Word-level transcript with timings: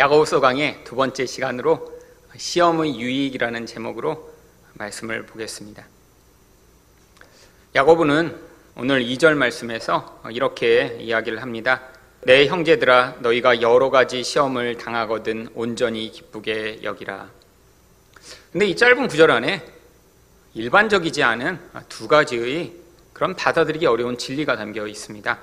야고보서 0.00 0.40
강의 0.40 0.82
두 0.82 0.96
번째 0.96 1.26
시간으로 1.26 2.00
시험의 2.34 2.98
유익이라는 2.98 3.66
제목으로 3.66 4.32
말씀을 4.72 5.26
보겠습니다. 5.26 5.84
야고보는 7.74 8.34
오늘 8.76 9.04
2절 9.04 9.34
말씀에서 9.34 10.22
이렇게 10.30 10.96
이야기를 11.00 11.42
합니다. 11.42 11.82
내 12.22 12.46
형제들아 12.46 13.16
너희가 13.20 13.60
여러 13.60 13.90
가지 13.90 14.24
시험을 14.24 14.78
당하거든 14.78 15.50
온전히 15.54 16.10
기쁘게 16.10 16.82
여기라. 16.82 17.28
근데 18.52 18.68
이 18.68 18.76
짧은 18.76 19.06
구절 19.06 19.30
안에 19.30 19.62
일반적이지 20.54 21.22
않은 21.22 21.60
두 21.90 22.08
가지의 22.08 22.72
그런 23.12 23.36
받아들이기 23.36 23.84
어려운 23.84 24.16
진리가 24.16 24.56
담겨 24.56 24.86
있습니다. 24.86 25.38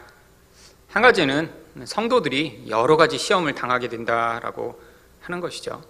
한 0.88 1.04
가지는 1.04 1.67
성도들이 1.86 2.66
여러 2.70 2.98
가지 2.98 3.18
시험을 3.18 3.56
당하게 3.56 3.88
된다라고 3.88 4.80
하는 5.22 5.40
것이죠. 5.42 5.84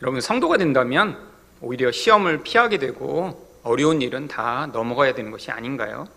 여러분, 0.00 0.20
성도가 0.20 0.56
된다면 0.56 1.18
오히려 1.60 1.92
시험을 1.92 2.42
피하게 2.42 2.78
되고 2.78 3.50
어려운 3.62 4.02
일은 4.02 4.28
다 4.28 4.68
넘어가야 4.72 5.14
되는 5.14 5.30
것이 5.30 5.50
아닌가요? 5.50 6.08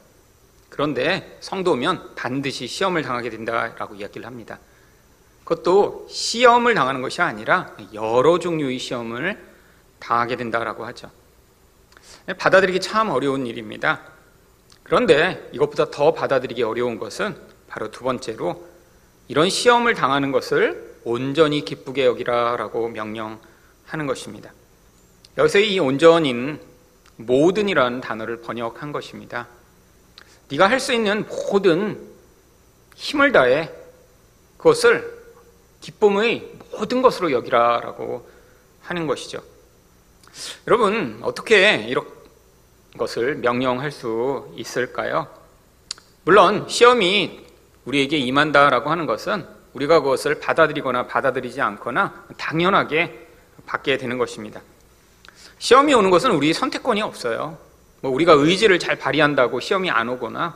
그런데 0.70 1.38
성도면 1.42 2.16
반드시 2.16 2.68
시험을 2.68 3.04
당하게 3.04 3.30
된다라고 3.30 3.96
이야기를 3.96 4.26
합니다. 4.26 4.60
그것도 5.44 6.08
시험을 6.10 6.74
당하는 6.74 7.02
것이 7.02 7.22
아니라 7.22 7.76
여러 7.94 8.40
종류의 8.40 8.80
시험을 8.80 9.42
당하게 10.00 10.36
된다라고 10.36 10.86
하죠. 10.88 11.12
받아들이기 12.38 12.82
참 12.82 13.10
어려운 13.10 13.46
일입니다. 13.46 14.02
그런데 14.84 15.50
이것보다 15.54 15.92
더 15.92 16.14
받아들이기 16.14 16.64
어려운 16.64 16.98
것은 16.98 17.36
바로 17.76 17.92
두 17.92 18.06
번째로 18.06 18.66
이런 19.28 19.50
시험을 19.50 19.96
당하는 19.96 20.32
것을 20.32 20.96
온전히 21.04 21.66
기쁘게 21.66 22.06
여기라라고 22.06 22.88
명령하는 22.88 24.08
것입니다. 24.08 24.54
여기서 25.38 25.60
이 25.60 25.78
온전히는 25.80 26.62
모든이라는 27.18 28.00
단어를 28.00 28.42
번역한 28.42 28.94
것입니다. 28.94 29.50
네가 30.50 30.70
할 30.70 30.80
수 30.80 30.94
있는 30.94 31.28
모든 31.28 32.00
힘을 32.96 33.34
다해 33.34 33.70
그것을 34.58 35.14
기쁨의 35.82 36.54
모든 36.72 37.02
것으로 37.02 37.34
여기라라고 37.34 38.30
하는 38.84 39.06
것이죠. 39.06 39.44
여러분 40.66 41.20
어떻게 41.24 41.76
이런 41.90 42.08
것을 42.98 43.36
명령할 43.36 43.92
수 43.92 44.50
있을까요? 44.56 45.28
물론 46.24 46.70
시험이 46.70 47.45
우리에게 47.86 48.18
임한다라고 48.18 48.90
하는 48.90 49.06
것은 49.06 49.46
우리가 49.74 50.02
그것을 50.02 50.40
받아들이거나 50.40 51.08
받아들이지 51.08 51.62
않거나 51.62 52.26
당연하게 52.38 53.28
받게 53.66 53.98
되는 53.98 54.18
것입니다. 54.18 54.62
시험이 55.58 55.94
오는 55.94 56.10
것은 56.10 56.32
우리 56.32 56.54
선택권이 56.54 57.02
없어요. 57.02 57.58
뭐 58.02 58.12
우리가 58.12 58.34
의지를 58.34 58.80
잘 58.80 58.98
발휘한다고 58.98 59.60
시험이 59.60 59.90
안 59.90 60.10
오거나 60.10 60.56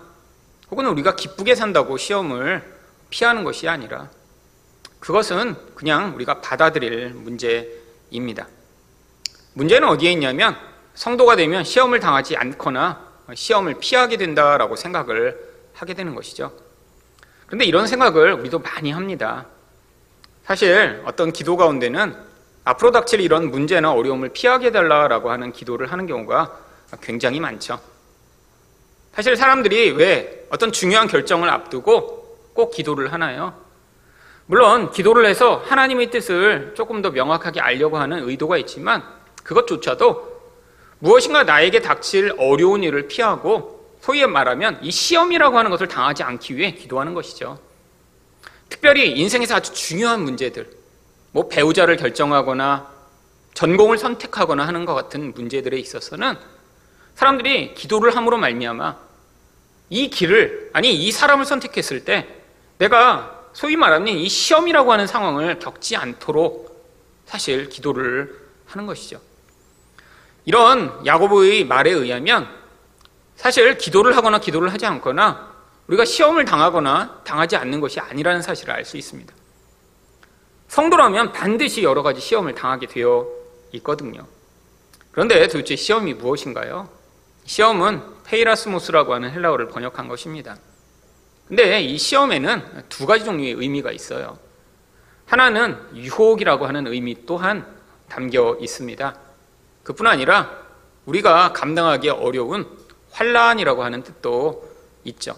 혹은 0.72 0.86
우리가 0.88 1.16
기쁘게 1.16 1.56
산다고 1.56 1.98
시험을 1.98 2.64
피하는 3.10 3.44
것이 3.44 3.68
아니라 3.68 4.10
그것은 5.00 5.56
그냥 5.76 6.14
우리가 6.16 6.42
받아들일 6.42 7.10
문제입니다. 7.14 8.48
문제는 9.54 9.88
어디에 9.88 10.12
있냐면 10.12 10.56
성도가 10.94 11.36
되면 11.36 11.64
시험을 11.64 12.00
당하지 12.00 12.38
않거나 12.38 13.08
시험을 13.34 13.76
피하게 13.80 14.18
된다라고 14.18 14.76
생각을 14.76 15.38
하게 15.74 15.94
되는 15.94 16.14
것이죠. 16.14 16.52
그런데 17.50 17.66
이런 17.66 17.88
생각을 17.88 18.34
우리도 18.34 18.60
많이 18.60 18.92
합니다. 18.92 19.48
사실 20.44 21.02
어떤 21.06 21.34
기도 21.34 21.58
가운데는 21.58 22.16
앞으로 22.64 22.92
닥칠 22.92 23.22
이런 23.22 23.50
문제나 23.50 23.92
어려움을 23.92 24.30
피하게 24.30 24.68
해달라고 24.68 25.32
하는 25.32 25.52
기도를 25.52 25.92
하는 25.92 26.06
경우가 26.06 26.56
굉장히 27.02 27.40
많죠. 27.40 27.80
사실 29.14 29.36
사람들이 29.36 29.92
왜 29.92 30.46
어떤 30.52 30.72
중요한 30.72 31.08
결정을 31.08 31.50
앞두고 31.50 32.52
꼭 32.54 32.70
기도를 32.70 33.14
하나요? 33.14 33.56
물론 34.46 34.92
기도를 34.92 35.26
해서 35.26 35.64
하나님의 35.66 36.12
뜻을 36.12 36.74
조금 36.76 37.02
더 37.02 37.10
명확하게 37.10 37.62
알려고 37.62 37.98
하는 37.98 38.30
의도가 38.30 38.58
있지만 38.58 39.04
그것조차도 39.44 40.42
무엇인가 41.00 41.44
나에게 41.46 41.82
닥칠 41.82 42.36
어려운 42.38 42.84
일을 42.84 43.08
피하고 43.08 43.79
소위 44.02 44.26
말하면 44.26 44.80
이 44.82 44.92
시험이라고 44.92 45.58
하는 45.58 45.72
것을 45.72 45.88
당하지 45.88 46.24
않기 46.24 46.56
위해 46.56 46.72
기도하는 46.72 47.14
것이죠. 47.14 47.60
특별히 48.70 49.12
인생에서 49.20 49.56
아주 49.56 49.74
중요한 49.74 50.22
문제들, 50.22 50.70
뭐 51.32 51.48
배우자를 51.48 51.98
결정하거나 51.98 52.90
전공을 53.54 53.98
선택하거나 53.98 54.66
하는 54.66 54.86
것 54.86 54.94
같은 54.94 55.34
문제들에 55.34 55.78
있어서는 55.78 56.38
사람들이 57.16 57.74
기도를 57.74 58.16
함으로 58.16 58.38
말미암아 58.38 58.98
이 59.90 60.10
길을 60.10 60.70
아니 60.74 60.94
이 60.94 61.12
사람을 61.12 61.46
선택했을 61.46 62.06
때 62.06 62.28
내가 62.78 63.50
소위 63.54 63.76
말하는 63.76 64.08
이 64.08 64.30
시험이라고 64.30 64.94
하는 64.94 65.08
상황을 65.08 65.60
겪지 65.60 65.98
않도록 65.98 66.70
사실 67.26 67.68
기도를 67.68 68.34
하는 68.68 68.86
것이죠. 68.86 69.20
이런 70.46 71.06
야고보의 71.06 71.66
말에 71.66 71.92
의하면 71.92 72.59
사실 73.40 73.78
기도를 73.78 74.18
하거나 74.18 74.38
기도를 74.38 74.74
하지 74.74 74.86
않거나 74.86 75.56
우리가 75.88 76.04
시험을 76.04 76.44
당하거나 76.44 77.22
당하지 77.24 77.56
않는 77.56 77.80
것이 77.80 78.02
아니라는 78.02 78.42
사실을 78.42 78.74
알 78.74 78.84
수 78.84 78.98
있습니다. 78.98 79.34
성도라면 80.68 81.32
반드시 81.32 81.82
여러 81.84 82.04
가지 82.04 82.20
시험을 82.20 82.54
당하게 82.54 82.88
되어 82.88 83.26
있거든요. 83.72 84.28
그런데 85.14 85.48
도대체 85.48 85.78
시험이 85.78 86.16
무엇인가요? 86.16 86.90
시험은 87.46 88.04
πειρασμός라고 88.26 89.14
하는 89.14 89.32
헬라어를 89.32 89.70
번역한 89.70 90.10
것입니다. 90.10 90.58
근데 91.48 91.80
이 91.80 91.98
시험에는 91.98 92.84
두 92.90 93.06
가지 93.06 93.24
종류의 93.24 93.54
의미가 93.54 93.94
있어요. 93.94 94.38
하나는 95.26 95.80
유혹이라고 95.96 96.68
하는 96.68 96.88
의미 96.88 97.26
또한 97.26 97.66
담겨 98.10 98.58
있습니다. 98.60 99.16
그뿐 99.84 100.08
아니라 100.08 100.52
우리가 101.06 101.54
감당하기 101.54 102.10
어려운 102.10 102.68
환란이라고 103.12 103.84
하는 103.84 104.04
뜻도 104.04 104.70
있죠. 105.06 105.36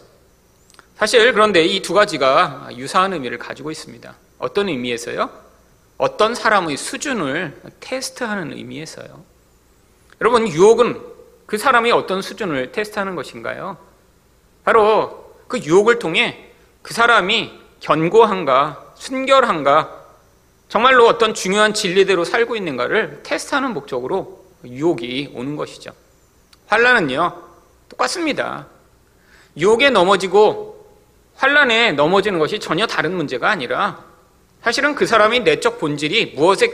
사실 0.95 1.33
그런데 1.33 1.65
이 1.65 1.81
두 1.81 1.93
가지가 1.93 2.69
유사한 2.73 3.13
의미를 3.13 3.37
가지고 3.37 3.71
있습니다. 3.71 4.15
어떤 4.39 4.69
의미에서요? 4.69 5.29
어떤 5.97 6.35
사람의 6.35 6.77
수준을 6.77 7.61
테스트하는 7.79 8.53
의미에서요. 8.53 9.23
여러분, 10.19 10.47
유혹은 10.47 11.01
그 11.45 11.57
사람이 11.57 11.91
어떤 11.91 12.21
수준을 12.21 12.71
테스트하는 12.71 13.15
것인가요? 13.15 13.77
바로 14.63 15.35
그 15.47 15.59
유혹을 15.59 15.99
통해 15.99 16.51
그 16.81 16.93
사람이 16.93 17.51
견고한가, 17.79 18.93
순결한가, 18.95 19.99
정말로 20.69 21.07
어떤 21.07 21.33
중요한 21.33 21.73
진리대로 21.73 22.23
살고 22.23 22.55
있는가를 22.55 23.21
테스트하는 23.23 23.73
목적으로 23.73 24.45
유혹이 24.63 25.33
오는 25.35 25.55
것이죠. 25.55 25.91
환란은요, 26.67 27.50
똑같습니다. 27.91 28.67
유혹에 29.57 29.89
넘어지고 29.89 30.71
환란에 31.35 31.91
넘어지는 31.91 32.39
것이 32.39 32.59
전혀 32.59 32.87
다른 32.87 33.13
문제가 33.13 33.49
아니라 33.49 34.03
사실은 34.61 34.95
그 34.95 35.05
사람의 35.05 35.41
내적 35.41 35.79
본질이 35.79 36.33
무엇에 36.35 36.71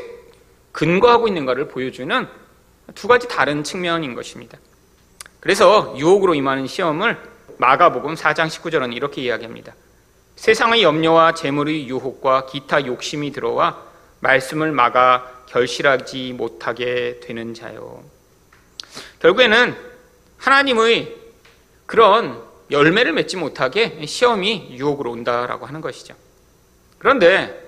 근거하고 0.72 1.28
있는가를 1.28 1.70
보여주는 1.70 2.28
두 2.94 3.08
가지 3.08 3.28
다른 3.28 3.64
측면인 3.64 4.14
것입니다. 4.14 4.58
그래서 5.40 5.96
유혹으로 5.98 6.36
임하는 6.36 6.68
시험을 6.68 7.18
마가복음 7.58 8.16
4장 8.16 8.48
19절은 8.48 8.96
이렇게 8.96 9.22
이야기합니다. 9.22 9.74
세상의 10.36 10.84
염려와 10.84 11.34
재물의 11.34 11.88
유혹과 11.88 12.46
기타 12.46 12.86
욕심이 12.86 13.32
들어와 13.32 13.82
말씀을 14.20 14.72
막아 14.72 15.26
결실하지 15.48 16.34
못하게 16.34 17.20
되는 17.22 17.54
자요. 17.54 18.04
결국에는 19.20 19.87
하나님의 20.38 21.16
그런 21.86 22.42
열매를 22.70 23.14
맺지 23.14 23.38
못하게 23.38 24.06
시험이 24.06 24.68
유혹으로 24.72 25.12
온다라고 25.12 25.66
하는 25.66 25.82
것이죠. 25.82 26.16
그런데 26.98 27.64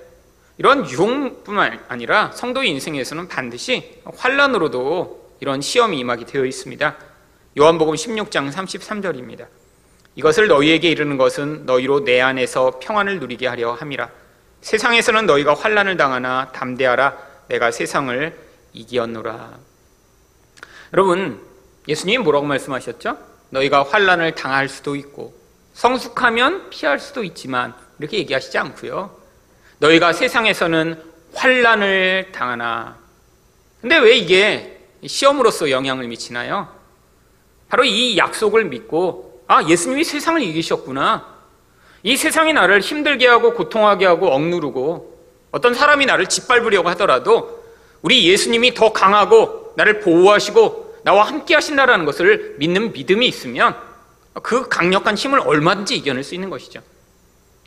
이런 0.58 0.88
유혹뿐만 0.88 1.84
아니라 1.88 2.32
성도의 2.32 2.68
인생에서는 2.70 3.28
반드시 3.28 4.02
환란으로도 4.04 5.36
이런 5.40 5.62
시험이 5.62 5.98
임하게 6.00 6.26
되어 6.26 6.44
있습니다. 6.44 6.96
요한복음 7.58 7.94
16장 7.94 8.52
33절입니다. 8.52 9.46
이것을 10.16 10.48
너희에게 10.48 10.90
이르는 10.90 11.16
것은 11.16 11.64
너희로 11.64 12.04
내 12.04 12.20
안에서 12.20 12.78
평안을 12.80 13.20
누리게 13.20 13.46
하려 13.46 13.72
함이라. 13.72 14.10
세상에서는 14.60 15.24
너희가 15.26 15.54
환란을 15.54 15.96
당하나 15.96 16.52
담대하라. 16.52 17.16
내가 17.48 17.70
세상을 17.70 18.38
이기었노라. 18.74 19.58
여러분, 20.92 21.40
예수님 21.88 22.22
뭐라고 22.22 22.46
말씀하셨죠? 22.46 23.18
너희가 23.50 23.82
환란을 23.82 24.34
당할 24.34 24.68
수도 24.68 24.96
있고 24.96 25.34
성숙하면 25.74 26.70
피할 26.70 26.98
수도 26.98 27.24
있지만 27.24 27.74
이렇게 27.98 28.18
얘기하시지 28.18 28.56
않고요. 28.58 29.16
너희가 29.78 30.12
세상에서는 30.12 31.02
환란을 31.34 32.30
당하나. 32.32 32.98
근데 33.80 33.98
왜 33.98 34.16
이게 34.16 34.80
시험으로서 35.06 35.70
영향을 35.70 36.06
미치나요? 36.08 36.68
바로 37.68 37.84
이 37.84 38.16
약속을 38.18 38.66
믿고 38.66 39.44
아 39.46 39.62
예수님이 39.64 40.04
세상을 40.04 40.42
이기셨구나. 40.42 41.26
이 42.02 42.16
세상이 42.16 42.52
나를 42.52 42.80
힘들게 42.80 43.26
하고 43.26 43.54
고통하게 43.54 44.06
하고 44.06 44.28
억누르고 44.32 45.18
어떤 45.50 45.74
사람이 45.74 46.06
나를 46.06 46.26
짓밟으려고 46.26 46.88
하더라도 46.90 47.64
우리 48.02 48.28
예수님이 48.28 48.74
더 48.74 48.92
강하고 48.92 49.72
나를 49.76 50.00
보호하시고 50.00 50.89
나와 51.02 51.24
함께 51.24 51.54
하신다라는 51.54 52.04
것을 52.04 52.56
믿는 52.58 52.92
믿음이 52.92 53.26
있으면 53.26 53.76
그 54.42 54.68
강력한 54.68 55.16
힘을 55.16 55.40
얼마든지 55.40 55.96
이겨낼 55.96 56.24
수 56.24 56.34
있는 56.34 56.50
것이죠. 56.50 56.80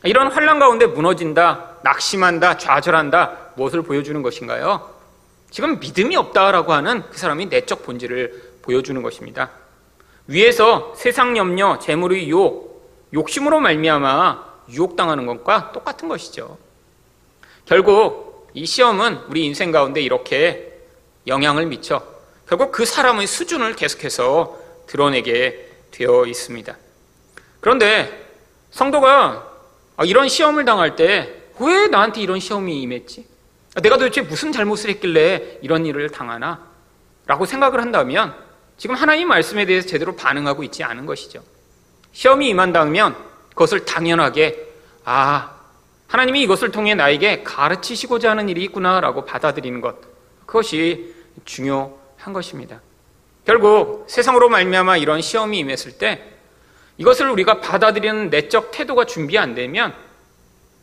이런 0.04 0.30
환란 0.30 0.58
가운데 0.58 0.86
무너진다, 0.86 1.78
낙심한다, 1.82 2.58
좌절한다, 2.58 3.52
무엇을 3.56 3.82
보여주는 3.82 4.20
것인가요? 4.22 4.94
지금 5.50 5.78
믿음이 5.78 6.16
없다라고 6.16 6.72
하는 6.72 7.04
그 7.10 7.18
사람이 7.18 7.46
내적 7.46 7.84
본질을 7.84 8.58
보여주는 8.62 9.00
것입니다. 9.02 9.50
위에서 10.26 10.94
세상 10.96 11.36
염려, 11.36 11.78
재물의 11.78 12.28
유혹, 12.28 13.08
욕심으로 13.12 13.60
말미암아 13.60 14.54
유혹당하는 14.70 15.26
것과 15.26 15.72
똑같은 15.72 16.08
것이죠. 16.08 16.58
결국 17.64 18.50
이 18.54 18.66
시험은 18.66 19.20
우리 19.28 19.44
인생 19.44 19.70
가운데 19.70 20.00
이렇게 20.00 20.80
영향을 21.26 21.66
미쳐 21.66 22.13
결국 22.48 22.72
그 22.72 22.84
사람의 22.84 23.26
수준을 23.26 23.76
계속해서 23.76 24.58
드러내게 24.86 25.70
되어 25.90 26.26
있습니다. 26.26 26.76
그런데 27.60 28.26
성도가 28.70 29.50
이런 30.04 30.28
시험을 30.28 30.64
당할 30.64 30.96
때 30.96 31.44
왜 31.58 31.86
나한테 31.86 32.20
이런 32.20 32.40
시험이 32.40 32.82
임했지? 32.82 33.26
내가 33.82 33.96
도대체 33.96 34.22
무슨 34.22 34.52
잘못을 34.52 34.90
했길래 34.90 35.58
이런 35.62 35.86
일을 35.86 36.10
당하나? 36.10 36.66
라고 37.26 37.46
생각을 37.46 37.80
한다면 37.80 38.34
지금 38.76 38.94
하나님 38.96 39.28
말씀에 39.28 39.66
대해서 39.66 39.86
제대로 39.86 40.16
반응하고 40.16 40.62
있지 40.64 40.82
않은 40.82 41.06
것이죠. 41.06 41.42
시험이 42.12 42.48
임한다면 42.50 43.16
그것을 43.50 43.84
당연하게 43.84 44.72
아 45.04 45.54
하나님이 46.08 46.42
이것을 46.42 46.70
통해 46.70 46.94
나에게 46.94 47.42
가르치시고자 47.42 48.30
하는 48.30 48.48
일이 48.48 48.62
있구나라고 48.64 49.24
받아들이는 49.24 49.80
것 49.80 49.96
그것이 50.46 51.14
중요 51.44 51.96
한 52.24 52.32
것입니다. 52.32 52.80
결국 53.44 54.06
세상으로 54.08 54.48
말미암아 54.48 54.96
이런 54.96 55.20
시험이 55.20 55.58
임했을 55.58 55.98
때 55.98 56.22
이것을 56.96 57.28
우리가 57.28 57.60
받아들이는 57.60 58.30
내적 58.30 58.70
태도가 58.70 59.04
준비 59.04 59.36
안 59.36 59.54
되면 59.54 59.94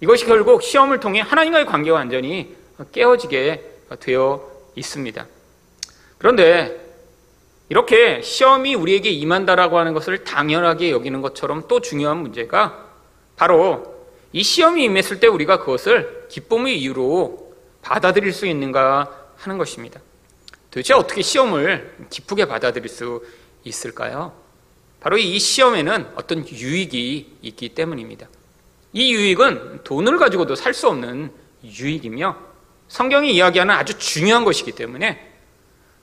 이것이 0.01 0.25
결국 0.25 0.61
시험을 0.61 0.99
통해 0.99 1.21
하나님과의 1.21 1.65
관계가 1.65 1.97
완전히 1.97 2.55
깨어지게 2.91 3.63
되어 3.99 4.51
있습니다. 4.75 5.25
그런데 6.19 6.79
이렇게 7.69 8.21
시험이 8.21 8.75
우리에게 8.75 9.09
임한다라고 9.09 9.79
하는 9.79 9.93
것을 9.93 10.23
당연하게 10.23 10.91
여기는 10.91 11.21
것처럼 11.21 11.67
또 11.67 11.79
중요한 11.79 12.17
문제가 12.17 12.85
바로 13.35 14.05
이 14.31 14.43
시험이 14.43 14.83
임했을 14.83 15.19
때 15.19 15.25
우리가 15.25 15.59
그것을 15.59 16.27
기쁨의 16.29 16.79
이유로 16.79 17.55
받아들일 17.81 18.31
수 18.31 18.45
있는가 18.45 19.09
하는 19.37 19.57
것입니다. 19.57 20.01
도대체 20.71 20.93
어떻게 20.93 21.21
시험을 21.21 22.07
기쁘게 22.09 22.45
받아들일 22.45 22.87
수 22.89 23.23
있을까요? 23.63 24.33
바로 25.01 25.17
이 25.17 25.37
시험에는 25.37 26.07
어떤 26.15 26.47
유익이 26.47 27.37
있기 27.41 27.69
때문입니다. 27.69 28.27
이 28.93 29.13
유익은 29.13 29.83
돈을 29.83 30.17
가지고도 30.17 30.55
살 30.55 30.73
수 30.73 30.87
없는 30.87 31.31
유익이며 31.63 32.35
성경이 32.87 33.33
이야기하는 33.35 33.73
아주 33.75 33.97
중요한 33.97 34.45
것이기 34.45 34.71
때문에 34.71 35.27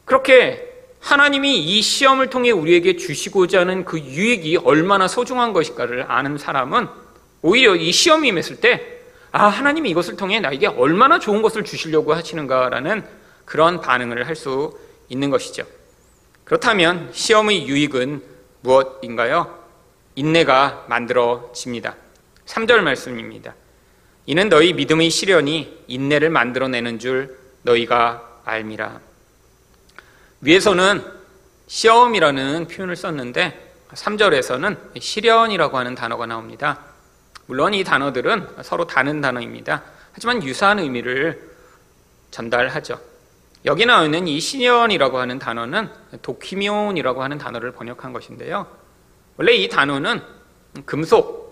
그렇게 0.05 0.69
하나님이 1.00 1.59
이 1.59 1.82
시험을 1.82 2.29
통해 2.29 2.50
우리에게 2.50 2.97
주시고자 2.97 3.61
하는 3.61 3.85
그 3.85 3.99
유익이 3.99 4.59
얼마나 4.59 5.09
소중한 5.09 5.53
것일까를 5.53 6.11
아는 6.11 6.38
사람은 6.38 6.88
오히려 7.43 7.76
이 7.76 7.93
시험이 7.93 8.29
임했을 8.29 8.61
때, 8.61 9.00
아, 9.31 9.47
하나님이 9.47 9.91
이것을 9.91 10.17
통해 10.17 10.41
나에게 10.41 10.67
얼마나 10.67 11.19
좋은 11.19 11.41
것을 11.41 11.62
주시려고 11.62 12.15
하시는가라는 12.15 13.05
그런 13.49 13.81
반응을 13.81 14.27
할 14.27 14.37
수 14.37 14.79
있는 15.09 15.31
것이죠. 15.31 15.65
그렇다면 16.45 17.11
시험의 17.15 17.67
유익은 17.67 18.23
무엇인가요? 18.61 19.59
인내가 20.17 20.85
만들어집니다. 20.87 21.97
3절 22.45 22.81
말씀입니다. 22.81 23.55
이는 24.27 24.50
너희 24.50 24.75
믿음의 24.75 25.09
시련이 25.09 25.85
인내를 25.87 26.29
만들어내는 26.29 26.99
줄 26.99 27.39
너희가 27.62 28.43
알미라. 28.45 29.00
위에서는 30.43 31.03
시험이라는 31.69 32.69
표현을 32.69 32.97
썼는데 32.97 33.73
3절에서는 33.93 35.01
시련이라고 35.01 35.79
하는 35.79 35.94
단어가 35.94 36.27
나옵니다. 36.27 36.81
물론 37.47 37.73
이 37.73 37.83
단어들은 37.83 38.62
서로 38.62 38.87
다른 38.87 39.23
단어입니다. 39.23 39.85
하지만 40.12 40.43
유사한 40.43 40.81
의미를 40.81 41.51
전달하죠. 42.31 43.01
여기 43.64 43.87
나와 43.87 44.05
있는 44.05 44.28
이 44.28 44.40
시련이라고 44.40 45.19
하는 45.19 45.38
단어는 45.38 45.88
도키미온이라고 46.22 47.22
하는 47.22 47.38
단어를 47.38 47.72
번역한 47.72 48.12
것인데요. 48.12 48.66
원래 49.37 49.52
이 49.52 49.69
단어는 49.69 50.22
금속 50.84 51.49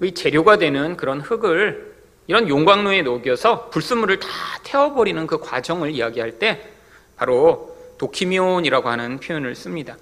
의 0.00 0.12
재료가 0.12 0.58
되는 0.58 0.96
그런 0.96 1.20
흙을 1.20 1.94
이런 2.26 2.48
용광로에 2.48 3.02
녹여서 3.02 3.70
불순물을 3.70 4.18
다 4.18 4.28
태워버리는 4.64 5.26
그 5.26 5.38
과정을 5.38 5.92
이야기할 5.92 6.38
때 6.38 6.68
바로 7.16 7.76
도키미온이라고 7.98 8.88
하는 8.88 9.20
표현을 9.20 9.54
씁니다. 9.54 9.96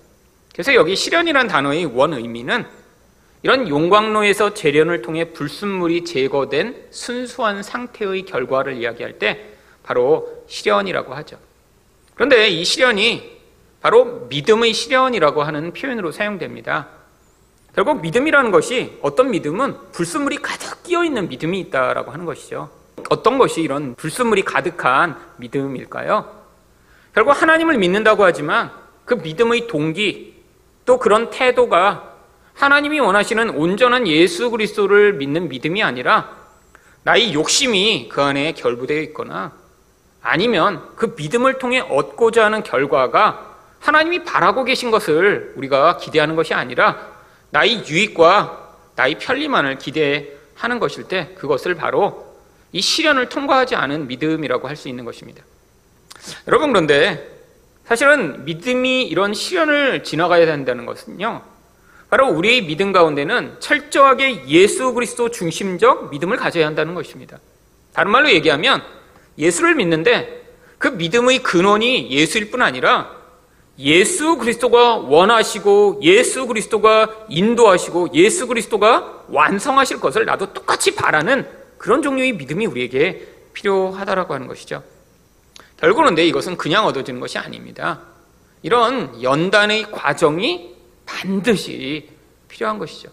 그래서 0.53 0.75
여기 0.75 0.97
실현이란 0.97 1.47
단어의 1.47 1.85
원 1.87 2.15
의미는 2.15 2.65
이런 3.43 3.69
용광로에서 3.69 4.55
재련을 4.55 5.03
통해 5.03 5.33
불순물이 5.33 6.05
제거된 6.05 6.87
순수한 6.91 7.63
상태의 7.63 8.23
결과를 8.23 8.77
이야기할 8.77 9.19
때 9.19 9.52
바로 9.83 10.45
실현이라고 10.49 11.15
하죠. 11.15 11.39
그런데 12.15 12.49
이 12.49 12.65
실현이 12.65 13.41
바로 13.81 14.27
믿음의 14.29 14.73
실현이라고 14.73 15.43
하는 15.43 15.73
표현으로 15.73 16.13
사용됩니다. 16.13 16.89
결국 17.75 18.01
믿음이라는 18.01 18.51
것이 18.51 18.99
어떤 19.03 19.31
믿음은 19.31 19.93
불순물이 19.93 20.39
가득 20.39 20.83
끼어 20.83 21.05
있는 21.05 21.29
믿음이 21.29 21.59
있다라고 21.61 22.13
하는 22.13 22.27
것이죠. 22.27 22.71
어떤 23.09 23.39
것이 23.39 23.63
이런 23.63 23.95
불순물이 23.95 24.43
가득한 24.43 25.19
믿음일까요? 25.39 26.43
결국 27.15 27.31
하나님을 27.31 27.79
믿는다고 27.79 28.25
하지만 28.25 28.71
그 29.05 29.15
믿음의 29.15 29.67
동기 29.67 30.43
또 30.85 30.99
그런 30.99 31.31
태도가 31.31 32.15
하나님이 32.55 33.01
원하시는 33.01 33.51
온전한 33.51 34.07
예수 34.07 34.51
그리스도를 34.51 35.15
믿는 35.15 35.49
믿음이 35.49 35.83
아니라 35.83 36.37
나의 37.03 37.35
욕심이 37.35 38.09
그 38.09 38.23
안에 38.23 38.53
결부되어 38.53 39.01
있거나 39.01 39.53
아니면 40.23 40.83
그 40.97 41.15
믿음을 41.17 41.59
통해 41.59 41.81
얻고자 41.81 42.45
하는 42.45 42.63
결과가 42.63 43.57
하나님이 43.81 44.25
바라고 44.25 44.65
계신 44.65 44.91
것을 44.91 45.53
우리가 45.57 45.97
기대하는 45.97 46.37
것이 46.37 46.55
아니라 46.55 47.09
나의 47.51 47.87
유익과 47.87 48.71
나의 48.95 49.19
편리만을 49.19 49.79
기대하는 49.79 50.79
것일 50.79 51.05
때 51.05 51.35
그것을 51.37 51.75
바로 51.75 52.37
이 52.71 52.81
시련을 52.81 53.29
통과하지 53.29 53.75
않은 53.75 54.07
믿음이라고 54.07 54.69
할 54.69 54.77
수 54.77 54.89
있는 54.89 55.05
것입니다. 55.05 55.43
여러분 56.47 56.73
그런데 56.73 57.29
사실은 57.85 58.45
믿음이 58.45 59.03
이런 59.03 59.35
시련을 59.35 60.05
지나가야 60.05 60.47
된다는 60.47 60.87
것은요. 60.87 61.43
바로 62.09 62.29
우리의 62.29 62.63
믿음 62.67 62.93
가운데는 62.93 63.57
철저하게 63.59 64.47
예수 64.47 64.93
그리스도 64.93 65.31
중심적 65.31 66.11
믿음을 66.11 66.37
가져야 66.37 66.67
한다는 66.67 66.95
것입니다. 66.95 67.39
다른 67.93 68.13
말로 68.13 68.31
얘기하면 68.31 68.83
예수를 69.39 69.75
믿는데 69.75 70.43
그 70.79 70.89
믿음의 70.89 71.43
근원이 71.43 72.11
예수일 72.11 72.51
뿐 72.51 72.63
아니라 72.63 73.23
예수 73.79 74.37
그리스도가 74.37 74.97
원하시고 74.97 76.01
예수 76.03 76.47
그리스도가 76.47 77.27
인도하시고 77.29 78.11
예수 78.15 78.47
그리스도가 78.47 79.25
완성하실 79.29 80.01
것을 80.01 80.25
나도 80.25 80.53
똑같이 80.53 80.95
바라는 80.95 81.49
그런 81.79 82.03
종류의 82.03 82.35
믿음이 82.35 82.67
우리에게 82.67 83.27
필요하다라고 83.55 84.35
하는 84.35 84.47
것이죠. 84.47 84.83
결국은 85.79 86.15
내 86.15 86.25
이것은 86.27 86.57
그냥 86.57 86.87
얻어지는 86.87 87.19
것이 87.19 87.39
아닙니다. 87.39 88.01
이런 88.63 89.21
연단의 89.23 89.91
과정이 89.91 90.75
반드시 91.07 92.09
필요한 92.49 92.79
것이죠. 92.79 93.09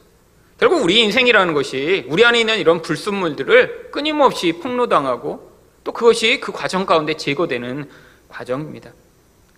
결국 0.59 0.83
우리 0.83 0.99
인생이라는 0.99 1.53
것이 1.53 2.05
우리 2.09 2.25
안에 2.25 2.41
있는 2.41 2.59
이런 2.59 2.81
불순물들을 2.81 3.89
끊임없이 3.91 4.53
폭로당하고 4.53 5.48
또 5.83 5.91
그것이 5.91 6.39
그 6.39 6.51
과정 6.51 6.85
가운데 6.85 7.15
제거되는 7.15 7.89
과정입니다. 8.27 8.91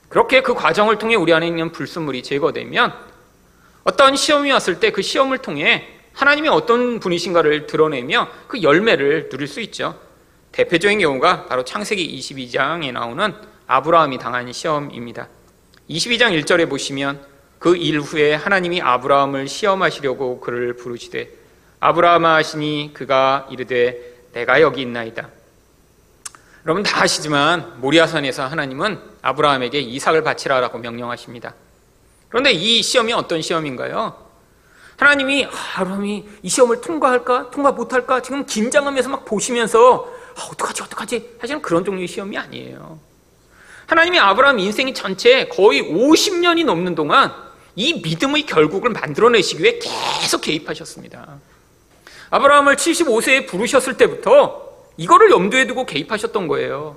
그렇게 0.09 0.41
그 0.41 0.53
과정을 0.53 0.97
통해 0.97 1.15
우리 1.15 1.33
안에 1.33 1.47
있는 1.47 1.71
불순물이 1.71 2.23
제거되면 2.23 2.93
어떤 3.83 4.15
시험이 4.15 4.51
왔을 4.51 4.79
때 4.79 4.91
그 4.91 5.01
시험을 5.01 5.39
통해 5.39 5.87
하나님이 6.13 6.49
어떤 6.49 6.99
분이신가를 6.99 7.67
드러내며 7.67 8.27
그 8.47 8.61
열매를 8.61 9.29
누릴 9.29 9.47
수 9.47 9.61
있죠. 9.61 9.97
대표적인 10.51 10.99
경우가 10.99 11.45
바로 11.45 11.63
창세기 11.63 12.19
22장에 12.19 12.91
나오는 12.91 13.33
아브라함이 13.67 14.17
당한 14.19 14.51
시험입니다. 14.51 15.29
22장 15.89 16.37
1절에 16.43 16.69
보시면 16.69 17.25
그 17.59 17.77
일 17.77 17.99
후에 18.01 18.33
하나님이 18.33 18.81
아브라함을 18.81 19.47
시험하시려고 19.47 20.41
그를 20.41 20.75
부르시되 20.75 21.29
아브라함아 21.79 22.35
하시니 22.35 22.91
그가 22.93 23.47
이르되 23.49 24.27
내가 24.33 24.61
여기 24.61 24.81
있나이다. 24.81 25.29
여러분 26.65 26.83
다 26.83 27.01
아시지만 27.01 27.79
모리아산에서 27.81 28.45
하나님은 28.45 28.99
아브라함에게 29.21 29.79
이삭을 29.79 30.23
바치라라고 30.23 30.77
명령하십니다. 30.77 31.55
그런데 32.29 32.51
이 32.51 32.83
시험이 32.83 33.13
어떤 33.13 33.41
시험인가요? 33.41 34.29
하나님이 34.97 35.45
아, 35.45 35.49
아브라함이 35.77 36.25
이 36.43 36.49
시험을 36.49 36.81
통과할까 36.81 37.49
통과 37.49 37.71
못할까 37.71 38.21
지금 38.21 38.45
긴장하면서 38.45 39.09
막 39.09 39.25
보시면서 39.25 40.07
아, 40.37 40.49
어떡하지 40.51 40.83
어떡하지 40.83 41.37
사실은 41.41 41.61
그런 41.61 41.83
종류의 41.83 42.07
시험이 42.07 42.37
아니에요. 42.37 42.99
하나님이 43.87 44.19
아브라함 44.19 44.59
인생이 44.59 44.93
전체 44.93 45.49
거의 45.49 45.81
50년이 45.81 46.63
넘는 46.63 46.95
동안 46.95 47.33
이 47.75 47.95
믿음의 48.01 48.45
결국을 48.45 48.91
만들어내시기 48.91 49.61
위해 49.63 49.79
계속 49.79 50.41
개입하셨습니다. 50.41 51.39
아브라함을 52.29 52.77
75세에 52.77 53.47
부르셨을 53.47 53.97
때부터 53.97 54.70
이거를 55.01 55.31
염두에 55.31 55.65
두고 55.65 55.88
개입하셨던 55.88 56.48
거예요. 56.48 56.96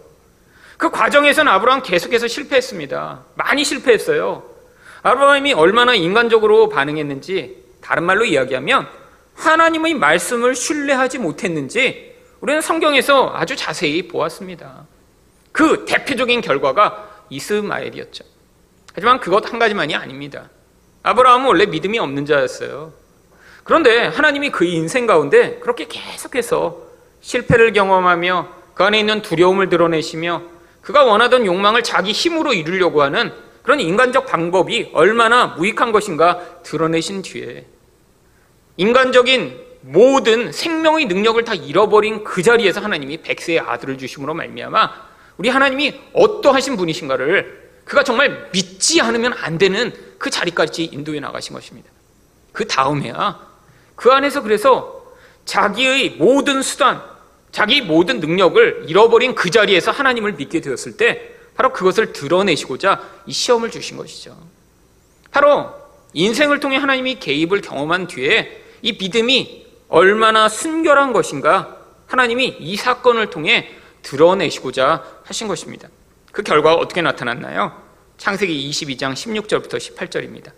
그 0.77 0.91
과정에서는 0.91 1.51
아브라함 1.51 1.83
계속해서 1.83 2.29
실패했습니다. 2.29 3.25
많이 3.35 3.65
실패했어요. 3.65 4.43
아브라함이 5.03 5.55
얼마나 5.55 5.95
인간적으로 5.95 6.69
반응했는지 6.69 7.65
다른 7.81 8.05
말로 8.05 8.27
이야기하면 8.27 8.87
하나님의 9.37 9.95
말씀을 9.95 10.55
신뢰하지 10.55 11.19
못했는지 11.19 12.15
우리는 12.41 12.61
성경에서 12.61 13.33
아주 13.35 13.57
자세히 13.57 14.07
보았습니다. 14.07 14.87
그 15.53 15.87
대표적인 15.87 16.43
결과가 16.43 17.09
이스마엘이었죠. 17.31 18.23
하지만 18.95 19.19
그것 19.19 19.51
한 19.51 19.59
가지만이 19.59 19.95
아닙니다. 19.95 20.51
아브라함은 21.05 21.47
원래 21.47 21.65
믿음이 21.65 21.99
없는 21.99 22.27
자였어요. 22.27 22.93
그런데 23.63 24.05
하나님이 24.09 24.51
그 24.51 24.67
인생 24.67 25.07
가운데 25.07 25.59
그렇게 25.61 25.87
계속해서 25.89 26.85
실패를 27.25 27.73
경험하며 27.73 28.49
그 28.75 28.85
안에 28.85 29.01
있는 29.01 29.23
두려움을 29.23 29.71
드러내시며 29.71 30.43
그가 30.83 31.05
원하던 31.05 31.47
욕망을 31.47 31.83
자기 31.83 32.13
힘으로 32.13 32.53
이루려고 32.53 33.03
하는 33.03 33.33
그런 33.63 33.81
인간적 33.81 34.27
방법이 34.27 34.91
얼마나 34.93 35.47
무익한 35.47 35.91
것인가 35.91 36.61
드러내신 36.63 37.23
뒤에 37.23 37.65
인간적인 38.77 39.59
모든 39.81 40.53
생명의 40.53 41.07
능력을 41.07 41.43
다 41.45 41.55
잃어버린 41.55 42.25
그 42.25 42.43
자리에서 42.43 42.81
하나님이 42.83 43.23
백세의 43.23 43.61
아들을 43.61 43.97
주심으로 43.97 44.35
말미암아 44.35 44.93
우리 45.39 45.49
하나님이 45.49 45.99
어떠하신 46.13 46.77
분이신가를 46.77 47.65
그가 47.87 48.05
정말 48.05 48.51
믿지 48.53 49.01
않으면 49.01 49.33
안 49.33 49.57
되는 49.57 49.93
그 50.19 50.29
자리까지 50.29 50.85
인도해 50.85 51.21
나가신 51.21 51.55
것입니다. 51.55 51.91
그 52.53 52.67
다음에야 52.67 53.41
그 53.97 54.11
안에서 54.13 54.43
그래서 54.43 55.05
자기의 55.47 56.17
모든 56.19 56.63
수단, 56.63 57.14
자기 57.55 57.83
모든 57.83 58.19
능력을 58.19 58.87
잃어버린 58.89 59.37
그 59.37 59.49
자리에서 59.49 59.93
하나님을 59.93 60.33
믿게 60.33 60.61
되었을 60.61 60.97
때 60.97 61.31
바로 61.55 61.73
그것을 61.73 62.13
드러내시고자 62.13 63.01
이 63.27 63.33
시험을 63.33 63.71
주신 63.71 63.97
것이죠. 63.97 64.37
바로 65.31 65.73
인생을 66.15 66.59
통해 66.59 66.77
하나님이 66.79 67.21
개입을 67.21 67.61
경험한 67.61 68.09
뒤에 68.09 68.61
이 68.83 68.97
믿음이 68.99 69.67
얼마나 69.87 70.49
순결한 70.49 71.13
것인가 71.13 71.79
하나님이 72.09 72.57
이 72.59 72.75
사건을 72.75 73.31
통해 73.31 73.71
드러내시고자 74.03 75.05
하신 75.23 75.47
것입니다. 75.47 75.89
그 76.33 76.43
결과가 76.43 76.75
어떻게 76.75 77.03
나타났나요? 77.03 77.81
창세기 78.19 78.69
22장 78.71 79.13
16절부터 79.13 79.77
18절입니다. 79.77 80.51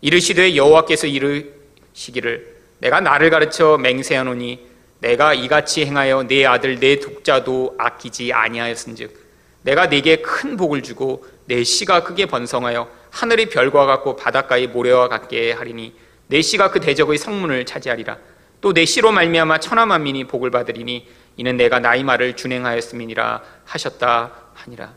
이르시되 0.00 0.56
여호와께서 0.56 1.06
이르시기를 1.06 2.56
내가 2.80 3.00
나를 3.00 3.30
가르쳐 3.30 3.78
맹세하노니 3.78 4.69
내가 5.00 5.34
이같이 5.34 5.84
행하여 5.84 6.24
내 6.24 6.44
아들 6.44 6.78
내 6.78 7.00
독자도 7.00 7.74
아끼지 7.78 8.32
아니하였은즉 8.32 9.18
내가 9.62 9.86
네게 9.86 10.16
큰 10.22 10.56
복을 10.56 10.82
주고 10.82 11.26
내 11.46 11.64
씨가 11.64 12.04
크게 12.04 12.26
번성하여 12.26 12.88
하늘의 13.10 13.50
별과 13.50 13.86
같고 13.86 14.16
바닷가의 14.16 14.68
모래와 14.68 15.08
같게 15.08 15.52
하리니 15.52 15.94
내 16.28 16.42
씨가 16.42 16.70
그 16.70 16.80
대적의 16.80 17.18
성문을 17.18 17.66
차지하리라 17.66 18.18
또 18.60 18.72
내 18.72 18.84
씨로 18.84 19.10
말미암아 19.10 19.58
천하 19.60 19.86
만민이 19.86 20.24
복을 20.24 20.50
받으리니 20.50 21.08
이는 21.36 21.56
내가 21.56 21.80
나의 21.80 22.04
말을 22.04 22.36
준행하였음이니라 22.36 23.42
하셨다 23.64 24.32
하니라 24.54 24.92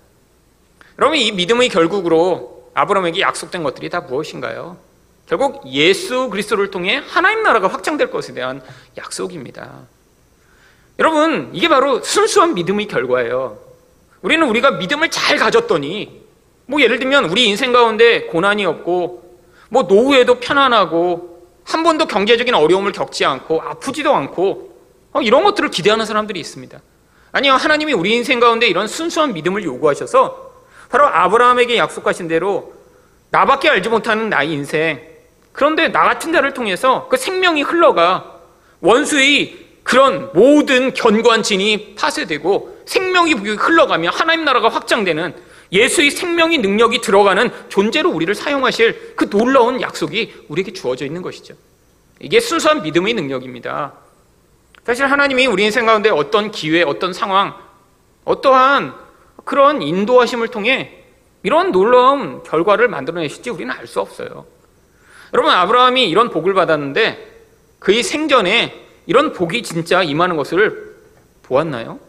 여러분 1.00 1.18
이 1.18 1.32
믿음의 1.32 1.70
결국으로 1.70 2.72
아브라함에게 2.74 3.22
약속된 3.22 3.64
것들이 3.64 3.90
다 3.90 4.02
무엇인가요? 4.02 4.78
결국 5.28 5.66
예수 5.68 6.30
그리스도를 6.30 6.72
통해 6.72 7.02
하나님 7.08 7.44
나라가 7.44 7.68
확장될 7.68 8.12
것에 8.12 8.34
대한 8.34 8.62
약속입니다. 8.98 9.88
여러분, 11.00 11.50
이게 11.54 11.68
바로 11.68 12.02
순수한 12.02 12.54
믿음의 12.54 12.88
결과예요. 12.88 13.58
우리는 14.22 14.48
우리가 14.48 14.72
믿음을 14.72 15.10
잘 15.10 15.38
가졌더니, 15.38 16.22
뭐 16.66 16.82
예를 16.82 17.00
들면 17.00 17.26
우리 17.26 17.46
인생 17.46 17.74
가운데 17.74 18.24
고난이 18.24 18.66
없고, 18.66 19.40
뭐 19.70 19.84
노후에도 19.84 20.40
편안하고, 20.40 21.34
한 21.66 21.84
번도 21.84 22.06
경제적인 22.06 22.54
어려움을 22.54 22.92
겪지 22.92 23.26
않고, 23.26 23.62
아프지도 23.62 24.14
않고, 24.14 24.78
어, 25.14 25.22
이런 25.22 25.44
것들을 25.44 25.70
기대하는 25.70 26.06
사람들이 26.06 26.40
있습니다. 26.40 26.80
아니요, 27.32 27.54
하나님이 27.54 27.94
우리 27.94 28.14
인생 28.14 28.40
가운데 28.40 28.68
이런 28.68 28.88
순수한 28.88 29.34
믿음을 29.34 29.64
요구하셔서, 29.64 30.52
바로 30.90 31.08
아브라함에게 31.08 31.78
약속하신 31.78 32.28
대로, 32.28 32.74
나밖에 33.32 33.70
알지 33.70 33.90
못하는 33.90 34.30
나의 34.30 34.52
인생, 34.52 35.02
그런데 35.54 35.88
나 35.88 36.04
같은 36.04 36.32
자를 36.32 36.54
통해서 36.54 37.08
그 37.10 37.18
생명이 37.18 37.64
흘러가 37.64 38.40
원수의 38.82 39.62
그런 39.84 40.32
모든 40.34 40.94
견고한 40.94 41.44
진이 41.44 41.96
파쇄되고 41.96 42.84
생명이 42.86 43.34
흘러가며 43.34 44.10
하나님 44.10 44.46
나라가 44.46 44.70
확장되는 44.70 45.36
예수의 45.72 46.12
생명의 46.12 46.60
능력이 46.60 47.02
들어가는 47.02 47.50
존재로 47.70 48.10
우리를 48.12 48.34
사용하실 48.36 49.16
그 49.16 49.30
놀라운 49.30 49.82
약속이 49.82 50.46
우리에게 50.48 50.72
주어져 50.74 51.06
있는 51.06 51.22
것이죠. 51.22 51.56
이게 52.20 52.40
순수한 52.40 52.84
믿음의 52.84 53.16
능력입니다. 53.16 53.94
사실 54.86 55.06
하나님이 55.06 55.48
우리 55.48 55.63
인생 55.63 55.86
가운데 55.86 56.10
어떤 56.10 56.52
기회, 56.52 56.84
어떤 56.84 57.13
상황, 57.13 57.56
어떠한 58.25 58.94
그런 59.46 59.82
인도하심을 59.82 60.50
통해 60.50 61.04
이런 61.42 61.72
놀라운 61.72 62.44
결과를 62.44 62.88
만들어내실지 62.88 63.50
우리는 63.50 63.74
알 63.74 63.88
수 63.88 64.00
없어요. 64.00 64.46
여러분, 65.34 65.52
아브라함이 65.52 66.08
이런 66.08 66.30
복을 66.30 66.54
받았는데 66.54 67.32
그의 67.80 68.04
생전에 68.04 68.82
이런 69.06 69.34
복이 69.34 69.64
진짜 69.64 70.04
임하는 70.04 70.38
것을 70.38 70.96
보았나요? 71.44 72.00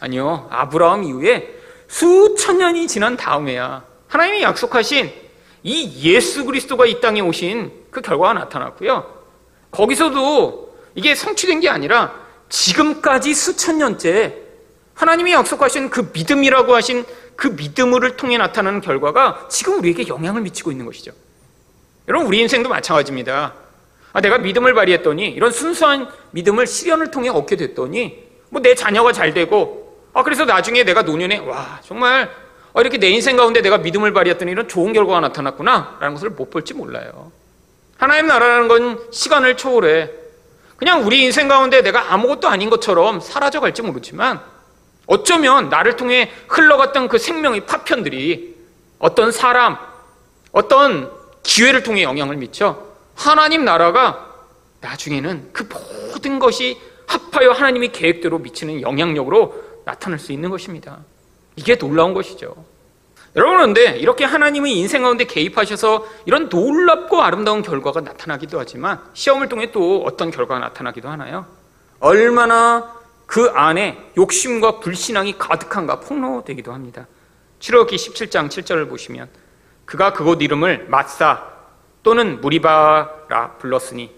아니요. 0.00 0.46
아브라함 0.50 1.04
이후에 1.04 1.56
수천 1.88 2.58
년이 2.58 2.86
지난 2.86 3.16
다음에야 3.16 3.84
하나님이 4.08 4.42
약속하신 4.42 5.10
이 5.62 6.02
예수 6.04 6.44
그리스도가 6.44 6.86
이 6.86 7.00
땅에 7.00 7.20
오신 7.20 7.72
그 7.90 8.00
결과가 8.00 8.34
나타났고요. 8.34 9.18
거기서도 9.70 10.76
이게 10.94 11.14
성취된 11.14 11.60
게 11.60 11.68
아니라 11.68 12.14
지금까지 12.48 13.34
수천 13.34 13.78
년째 13.78 14.36
하나님이 14.94 15.32
약속하신 15.32 15.90
그 15.90 16.10
믿음이라고 16.12 16.74
하신 16.74 17.04
그 17.36 17.48
믿음을 17.48 18.16
통해 18.16 18.36
나타나는 18.36 18.80
결과가 18.80 19.46
지금 19.48 19.78
우리에게 19.78 20.08
영향을 20.08 20.42
미치고 20.42 20.72
있는 20.72 20.86
것이죠. 20.86 21.12
여러분, 22.08 22.26
우리 22.26 22.40
인생도 22.40 22.68
마찬가지입니다. 22.68 23.54
아, 24.18 24.20
내가 24.20 24.38
믿음을 24.38 24.74
발휘했더니 24.74 25.28
이런 25.28 25.52
순수한 25.52 26.08
믿음을 26.32 26.66
시련을 26.66 27.12
통해 27.12 27.28
얻게 27.28 27.54
됐더니 27.54 28.26
뭐 28.50 28.60
내 28.60 28.74
자녀가 28.74 29.12
잘 29.12 29.32
되고 29.32 29.96
아 30.12 30.24
그래서 30.24 30.44
나중에 30.44 30.82
내가 30.82 31.02
노년에 31.02 31.38
와 31.38 31.78
정말 31.84 32.28
아, 32.74 32.80
이렇게 32.80 32.98
내 32.98 33.10
인생 33.10 33.36
가운데 33.36 33.62
내가 33.62 33.78
믿음을 33.78 34.12
발휘했더니 34.12 34.50
이런 34.50 34.66
좋은 34.66 34.92
결과가 34.92 35.20
나타났구나라는 35.20 36.14
것을 36.14 36.30
못 36.30 36.50
볼지 36.50 36.74
몰라요. 36.74 37.30
하나님 37.96 38.26
나라라는 38.26 38.66
건 38.66 39.00
시간을 39.12 39.56
초월해 39.56 40.10
그냥 40.76 41.06
우리 41.06 41.22
인생 41.22 41.46
가운데 41.46 41.82
내가 41.82 42.12
아무것도 42.12 42.48
아닌 42.48 42.70
것처럼 42.70 43.20
사라져 43.20 43.60
갈지 43.60 43.82
모르지만 43.82 44.40
어쩌면 45.06 45.68
나를 45.68 45.94
통해 45.94 46.32
흘러갔던 46.48 47.06
그 47.06 47.18
생명의 47.18 47.66
파편들이 47.66 48.56
어떤 48.98 49.30
사람, 49.30 49.78
어떤 50.50 51.08
기회를 51.44 51.84
통해 51.84 52.02
영향을 52.02 52.36
미쳐 52.36 52.87
하나님 53.18 53.64
나라가 53.64 54.26
나중에는 54.80 55.50
그 55.52 55.68
모든 56.12 56.38
것이 56.38 56.80
합하여 57.08 57.50
하나님의 57.50 57.90
계획대로 57.90 58.38
미치는 58.38 58.80
영향력으로 58.80 59.64
나타날 59.84 60.20
수 60.20 60.32
있는 60.32 60.50
것입니다. 60.50 61.00
이게 61.56 61.76
놀라운 61.76 62.14
것이죠. 62.14 62.54
여러분, 63.34 63.56
그런데 63.56 63.98
이렇게 63.98 64.24
하나님의 64.24 64.72
인생 64.78 65.02
가운데 65.02 65.24
개입하셔서 65.24 66.06
이런 66.26 66.48
놀랍고 66.48 67.20
아름다운 67.20 67.62
결과가 67.62 68.00
나타나기도 68.02 68.58
하지만 68.58 69.00
시험을 69.14 69.48
통해 69.48 69.72
또 69.72 70.04
어떤 70.04 70.30
결과가 70.30 70.60
나타나기도 70.60 71.08
하나요? 71.08 71.46
얼마나 71.98 72.94
그 73.26 73.50
안에 73.52 74.12
욕심과 74.16 74.78
불신앙이 74.78 75.38
가득한가 75.38 76.00
폭로되기도 76.00 76.72
합니다. 76.72 77.06
출애굽기 77.58 77.96
17장 77.96 78.48
7절을 78.48 78.88
보시면 78.88 79.28
그가 79.84 80.12
그곳 80.12 80.40
이름을 80.40 80.86
마사 80.88 81.57
또는 82.08 82.40
무리바라 82.40 83.56
불렀으니 83.58 84.10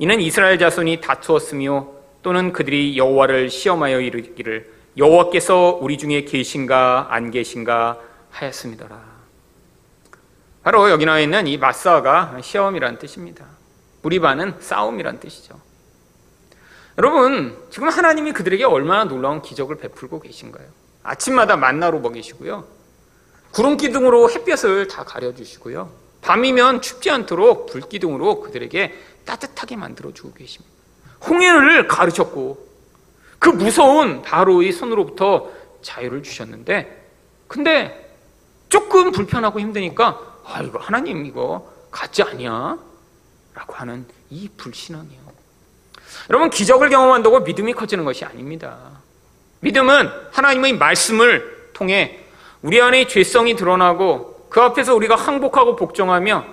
이는 0.00 0.20
이스라엘 0.20 0.58
자손이 0.58 1.00
다투었으며 1.00 1.86
또는 2.20 2.52
그들이 2.52 2.98
여호와를 2.98 3.50
시험하여 3.50 4.00
이르기를 4.00 4.72
여호와께서 4.96 5.78
우리 5.80 5.96
중에 5.96 6.24
계신가 6.24 7.06
안 7.10 7.30
계신가 7.30 8.00
하였습니다라. 8.32 9.00
바로 10.64 10.90
여기 10.90 11.06
나와 11.06 11.20
있는 11.20 11.46
이 11.46 11.56
마사가 11.56 12.36
시험이란 12.42 12.98
뜻입니다. 12.98 13.46
무리바는 14.02 14.56
싸움이란 14.58 15.20
뜻이죠. 15.20 15.60
여러분, 16.98 17.56
지금 17.70 17.88
하나님이 17.88 18.32
그들에게 18.32 18.64
얼마나 18.64 19.04
놀라운 19.04 19.40
기적을 19.40 19.76
베풀고 19.76 20.18
계신가요? 20.18 20.66
아침마다 21.04 21.56
만나로 21.56 22.00
먹이시고요. 22.00 22.66
구름 23.52 23.76
기둥으로 23.76 24.30
햇볕을 24.32 24.88
다 24.88 25.04
가려주시고요. 25.04 26.05
밤이면 26.22 26.82
춥지 26.82 27.10
않도록 27.10 27.66
불 27.66 27.82
기둥으로 27.82 28.40
그들에게 28.40 28.94
따뜻하게 29.24 29.76
만들어주고 29.76 30.34
계십니다. 30.34 30.74
홍해를 31.28 31.88
가르쳤고 31.88 32.66
그 33.38 33.48
무서운 33.50 34.22
바로의 34.22 34.72
손으로부터 34.72 35.50
자유를 35.82 36.22
주셨는데 36.22 37.04
근데 37.46 38.14
조금 38.68 39.12
불편하고 39.12 39.60
힘드니까 39.60 40.20
아 40.44 40.62
이거 40.62 40.78
하나님 40.78 41.26
이거 41.26 41.72
가지 41.90 42.22
아니야? 42.22 42.78
라고 43.54 43.74
하는 43.74 44.06
이 44.30 44.48
불신앙이요. 44.56 45.26
여러분 46.30 46.50
기적을 46.50 46.90
경험한다고 46.90 47.40
믿음이 47.40 47.72
커지는 47.72 48.04
것이 48.04 48.24
아닙니다. 48.24 49.00
믿음은 49.60 50.10
하나님의 50.32 50.74
말씀을 50.74 51.70
통해 51.72 52.20
우리 52.62 52.80
안에 52.80 53.06
죄성이 53.06 53.56
드러나고 53.56 54.35
그 54.48 54.60
앞에서 54.60 54.94
우리가 54.94 55.16
항복하고 55.16 55.76
복종하며 55.76 56.44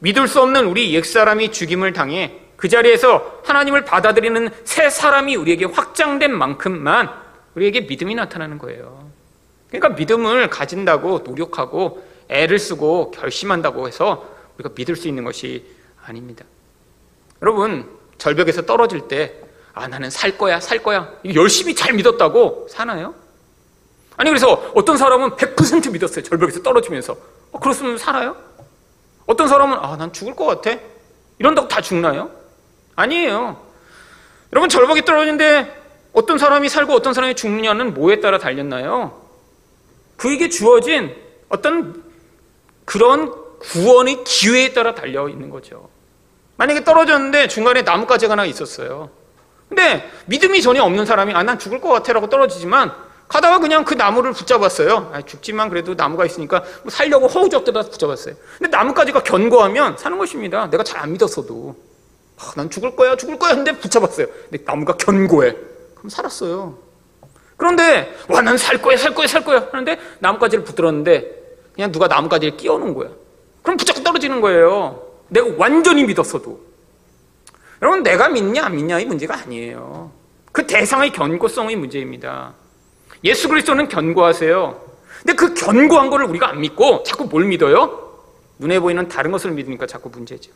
믿을 0.00 0.28
수 0.28 0.40
없는 0.40 0.66
우리 0.66 0.94
옛사람이 0.94 1.52
죽임을 1.52 1.92
당해 1.92 2.40
그 2.56 2.68
자리에서 2.68 3.40
하나님을 3.44 3.84
받아들이는 3.84 4.50
새 4.64 4.90
사람이 4.90 5.36
우리에게 5.36 5.66
확장된 5.66 6.32
만큼만 6.32 7.10
우리에게 7.54 7.82
믿음이 7.82 8.14
나타나는 8.14 8.58
거예요. 8.58 9.08
그러니까 9.68 9.90
믿음을 9.90 10.50
가진다고 10.50 11.20
노력하고 11.20 12.04
애를 12.28 12.58
쓰고 12.58 13.10
결심한다고 13.12 13.88
해서 13.88 14.26
우리가 14.56 14.74
믿을 14.76 14.96
수 14.96 15.08
있는 15.08 15.24
것이 15.24 15.64
아닙니다. 16.04 16.44
여러분, 17.42 17.88
절벽에서 18.18 18.66
떨어질 18.66 19.08
때, 19.08 19.34
아, 19.72 19.88
나는 19.88 20.10
살 20.10 20.36
거야, 20.36 20.60
살 20.60 20.82
거야. 20.82 21.10
열심히 21.34 21.74
잘 21.74 21.94
믿었다고 21.94 22.66
사나요? 22.68 23.14
아니, 24.16 24.28
그래서 24.28 24.70
어떤 24.74 24.98
사람은 24.98 25.30
100% 25.30 25.92
믿었어요. 25.92 26.22
절벽에서 26.22 26.62
떨어지면서. 26.62 27.16
어, 27.52 27.58
그렇으면 27.58 27.98
살아요? 27.98 28.36
어떤 29.26 29.48
사람은, 29.48 29.78
아, 29.78 29.96
난 29.96 30.12
죽을 30.12 30.34
것 30.34 30.46
같아. 30.46 30.78
이런다고 31.38 31.68
다 31.68 31.80
죽나요? 31.80 32.30
아니에요. 32.96 33.60
여러분, 34.52 34.68
절벽에 34.68 35.04
떨어지는데 35.04 35.80
어떤 36.12 36.38
사람이 36.38 36.68
살고 36.68 36.92
어떤 36.92 37.14
사람이 37.14 37.34
죽느냐는 37.34 37.94
뭐에 37.94 38.20
따라 38.20 38.38
달렸나요? 38.38 39.20
그에게 40.16 40.48
주어진 40.48 41.14
어떤 41.48 42.02
그런 42.84 43.32
구원의 43.60 44.24
기회에 44.24 44.72
따라 44.72 44.94
달려 44.94 45.28
있는 45.28 45.50
거죠. 45.50 45.88
만약에 46.56 46.84
떨어졌는데 46.84 47.48
중간에 47.48 47.82
나뭇가지가 47.82 48.32
하나 48.32 48.44
있었어요. 48.44 49.10
근데 49.68 50.10
믿음이 50.26 50.60
전혀 50.62 50.82
없는 50.82 51.06
사람이 51.06 51.32
아, 51.32 51.42
난 51.42 51.58
죽을 51.58 51.80
것 51.80 51.88
같아 51.88 52.12
라고 52.12 52.28
떨어지지만 52.28 52.92
가다가 53.30 53.60
그냥 53.60 53.84
그 53.84 53.94
나무를 53.94 54.32
붙잡았어요. 54.32 55.10
아, 55.14 55.22
죽지만 55.22 55.68
그래도 55.68 55.94
나무가 55.94 56.26
있으니까 56.26 56.64
뭐 56.82 56.90
살려고 56.90 57.28
허우적대다 57.28 57.82
붙잡았어요. 57.82 58.34
근데 58.58 58.76
나뭇가지가 58.76 59.22
견고하면 59.22 59.96
사는 59.98 60.18
것입니다. 60.18 60.68
내가 60.68 60.82
잘 60.82 61.00
안 61.00 61.12
믿었어도. 61.12 61.76
아, 62.38 62.52
난 62.56 62.68
죽을 62.68 62.96
거야, 62.96 63.16
죽을 63.16 63.38
거야 63.38 63.50
했는데 63.50 63.78
붙잡았어요. 63.78 64.26
근데 64.50 64.64
나무가 64.64 64.96
견고해. 64.96 65.52
그럼 65.94 66.10
살았어요. 66.10 66.76
그런데 67.56 68.12
와, 68.28 68.40
난 68.42 68.56
살 68.58 68.82
거야, 68.82 68.96
살 68.96 69.14
거야, 69.14 69.28
살 69.28 69.44
거야 69.44 69.68
하는데 69.70 69.96
나뭇가지를 70.18 70.64
붙들었는데 70.64 71.30
그냥 71.74 71.92
누가 71.92 72.08
나뭇가지를 72.08 72.56
끼워놓은 72.56 72.94
거야. 72.94 73.10
그럼 73.62 73.76
붙잡고 73.76 74.02
떨어지는 74.02 74.40
거예요. 74.40 75.06
내가 75.28 75.46
완전히 75.56 76.02
믿었어도. 76.04 76.58
여러분, 77.80 78.02
내가 78.02 78.28
믿냐, 78.28 78.64
안 78.64 78.74
믿냐의 78.74 79.04
문제가 79.06 79.38
아니에요. 79.38 80.10
그 80.50 80.66
대상의 80.66 81.12
견고성의 81.12 81.76
문제입니다. 81.76 82.54
예수 83.24 83.48
그리스도는 83.48 83.88
견고하세요. 83.88 84.90
근데 85.18 85.32
그 85.34 85.54
견고한 85.54 86.10
거를 86.10 86.26
우리가 86.26 86.48
안 86.48 86.60
믿고 86.60 87.02
자꾸 87.02 87.24
뭘 87.24 87.44
믿어요? 87.44 88.08
눈에 88.58 88.78
보이는 88.80 89.08
다른 89.08 89.30
것을 89.30 89.50
믿으니까 89.52 89.86
자꾸 89.86 90.08
문제죠. 90.08 90.50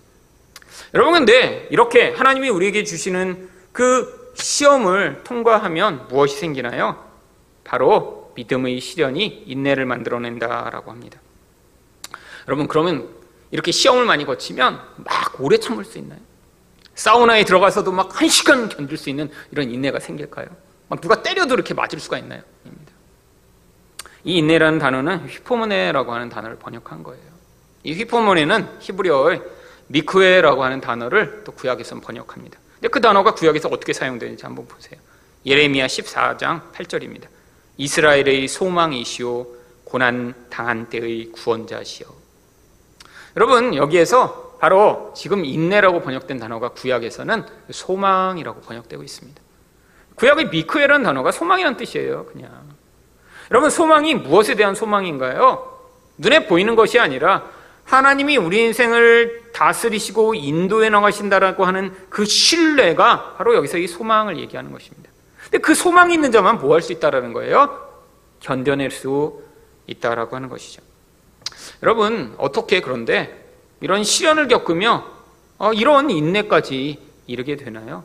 여러분, 0.94 1.14
근데 1.14 1.68
이렇게 1.70 2.10
하나님이 2.12 2.48
우리에게 2.48 2.84
주시는 2.84 3.48
그 3.72 4.32
시험을 4.34 5.22
통과하면 5.24 6.08
무엇이 6.08 6.36
생기나요? 6.38 7.04
바로 7.64 8.32
믿음의 8.36 8.80
시련이 8.80 9.44
인내를 9.46 9.86
만들어낸다라고 9.86 10.90
합니다. 10.90 11.20
여러분, 12.48 12.66
그러면 12.66 13.08
이렇게 13.50 13.70
시험을 13.72 14.04
많이 14.04 14.24
거치면 14.24 14.80
막 14.96 15.40
오래 15.40 15.58
참을 15.58 15.84
수 15.84 15.98
있나요? 15.98 16.18
사우나에 16.94 17.44
들어가서도 17.44 17.92
막 17.92 18.20
한 18.20 18.28
시간 18.28 18.68
견딜 18.68 18.96
수 18.96 19.10
있는 19.10 19.30
이런 19.50 19.70
인내가 19.70 19.98
생길까요? 19.98 20.46
막 20.94 21.00
누가 21.00 21.22
때려도 21.22 21.54
이렇게 21.54 21.74
맞을 21.74 21.98
수가 21.98 22.18
있나요? 22.18 22.42
이 24.22 24.38
인내라는 24.38 24.78
단어는 24.78 25.26
휘포모네라고 25.26 26.14
하는 26.14 26.28
단어를 26.28 26.56
번역한 26.56 27.02
거예요. 27.02 27.22
이 27.82 27.94
휘포모네는 27.94 28.78
히브리어의 28.80 29.42
미크웨라고 29.88 30.62
하는 30.64 30.80
단어를 30.80 31.42
또 31.44 31.52
구약에서 31.52 32.00
번역합니다. 32.00 32.58
근데 32.74 32.88
그 32.88 33.00
단어가 33.00 33.34
구약에서 33.34 33.68
어떻게 33.68 33.92
사용되는지 33.92 34.46
한번 34.46 34.66
보세요. 34.66 34.98
예레미야 35.44 35.86
14장 35.88 36.72
8절입니다. 36.72 37.26
이스라엘의 37.76 38.48
소망이시오 38.48 39.46
고난 39.82 40.32
당한 40.48 40.88
때의 40.88 41.32
구원자시오. 41.32 42.06
여러분 43.36 43.74
여기에서 43.74 44.56
바로 44.60 45.12
지금 45.14 45.44
인내라고 45.44 46.00
번역된 46.00 46.38
단어가 46.38 46.68
구약에서는 46.68 47.44
소망이라고 47.70 48.60
번역되고 48.62 49.02
있습니다. 49.02 49.43
구약의 50.16 50.48
미크에라는 50.48 51.04
단어가 51.04 51.32
소망이라는 51.32 51.76
뜻이에요. 51.76 52.26
그냥 52.26 52.50
여러분 53.50 53.70
소망이 53.70 54.14
무엇에 54.14 54.54
대한 54.54 54.74
소망인가요? 54.74 55.72
눈에 56.18 56.46
보이는 56.46 56.76
것이 56.76 56.98
아니라 56.98 57.44
하나님이 57.84 58.36
우리 58.38 58.60
인생을 58.62 59.50
다스리시고 59.52 60.34
인도해 60.34 60.88
나가신다라고 60.88 61.64
하는 61.64 61.94
그 62.08 62.24
신뢰가 62.24 63.34
바로 63.36 63.54
여기서 63.54 63.78
이 63.78 63.86
소망을 63.86 64.38
얘기하는 64.38 64.72
것입니다. 64.72 65.10
근데 65.44 65.58
그 65.58 65.74
소망이 65.74 66.14
있는 66.14 66.32
자만 66.32 66.58
뭐 66.58 66.74
할 66.74 66.82
수 66.82 66.92
있다라는 66.92 67.32
거예요? 67.32 67.78
견뎌낼 68.40 68.90
수 68.90 69.42
있다라고 69.86 70.36
하는 70.36 70.48
것이죠. 70.48 70.82
여러분 71.82 72.34
어떻게 72.38 72.80
그런데 72.80 73.44
이런 73.80 74.02
시련을 74.04 74.48
겪으며 74.48 75.04
어, 75.58 75.72
이런 75.72 76.10
인내까지 76.10 76.98
이르게 77.26 77.56
되나요? 77.56 78.04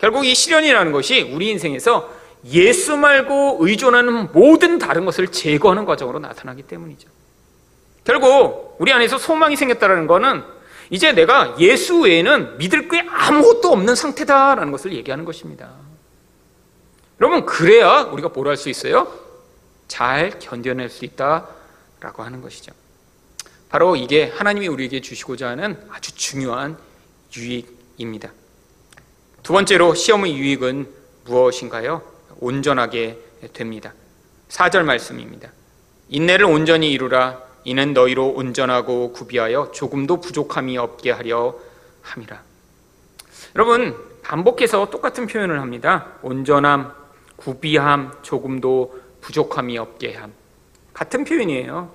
결국 0.00 0.24
이 0.26 0.34
시련이라는 0.34 0.92
것이 0.92 1.30
우리 1.34 1.50
인생에서 1.50 2.10
예수 2.46 2.96
말고 2.96 3.58
의존하는 3.60 4.32
모든 4.32 4.78
다른 4.78 5.04
것을 5.04 5.28
제거하는 5.28 5.84
과정으로 5.84 6.18
나타나기 6.18 6.62
때문이죠. 6.62 7.08
결국 8.04 8.76
우리 8.78 8.92
안에서 8.92 9.18
소망이 9.18 9.56
생겼다는 9.56 10.06
것은 10.06 10.42
이제 10.88 11.12
내가 11.12 11.54
예수 11.60 12.00
외에는 12.00 12.56
믿을 12.58 12.88
게 12.88 13.06
아무것도 13.08 13.68
없는 13.68 13.94
상태다라는 13.94 14.72
것을 14.72 14.92
얘기하는 14.94 15.24
것입니다. 15.24 15.70
여러분 17.20 17.44
그래야 17.44 18.00
우리가 18.10 18.30
뭘 18.30 18.48
할 18.48 18.56
수 18.56 18.70
있어요? 18.70 19.12
잘 19.86 20.38
견뎌낼 20.38 20.88
수 20.88 21.04
있다라고 21.04 22.22
하는 22.22 22.40
것이죠. 22.40 22.72
바로 23.68 23.94
이게 23.96 24.32
하나님이 24.34 24.66
우리에게 24.68 25.00
주시고자 25.00 25.48
하는 25.50 25.76
아주 25.90 26.14
중요한 26.14 26.78
유익입니다. 27.36 28.32
두 29.50 29.52
번째로 29.52 29.96
시험의 29.96 30.38
유익은 30.38 30.86
무엇인가요? 31.24 32.02
온전하게 32.38 33.18
됩니다. 33.52 33.92
4절 34.48 34.84
말씀입니다. 34.84 35.50
인내를 36.08 36.46
온전히 36.46 36.92
이루라 36.92 37.42
이는 37.64 37.92
너희로 37.92 38.28
온전하고 38.28 39.12
구비하여 39.12 39.72
조금도 39.72 40.20
부족함이 40.20 40.78
없게 40.78 41.10
하려 41.10 41.56
함이라. 42.02 42.40
여러분 43.56 43.96
반복해서 44.22 44.88
똑같은 44.88 45.26
표현을 45.26 45.60
합니다. 45.60 46.12
온전함, 46.22 46.92
구비함, 47.34 48.12
조금도 48.22 49.00
부족함이 49.20 49.78
없게 49.78 50.14
함. 50.14 50.32
같은 50.94 51.24
표현이에요. 51.24 51.92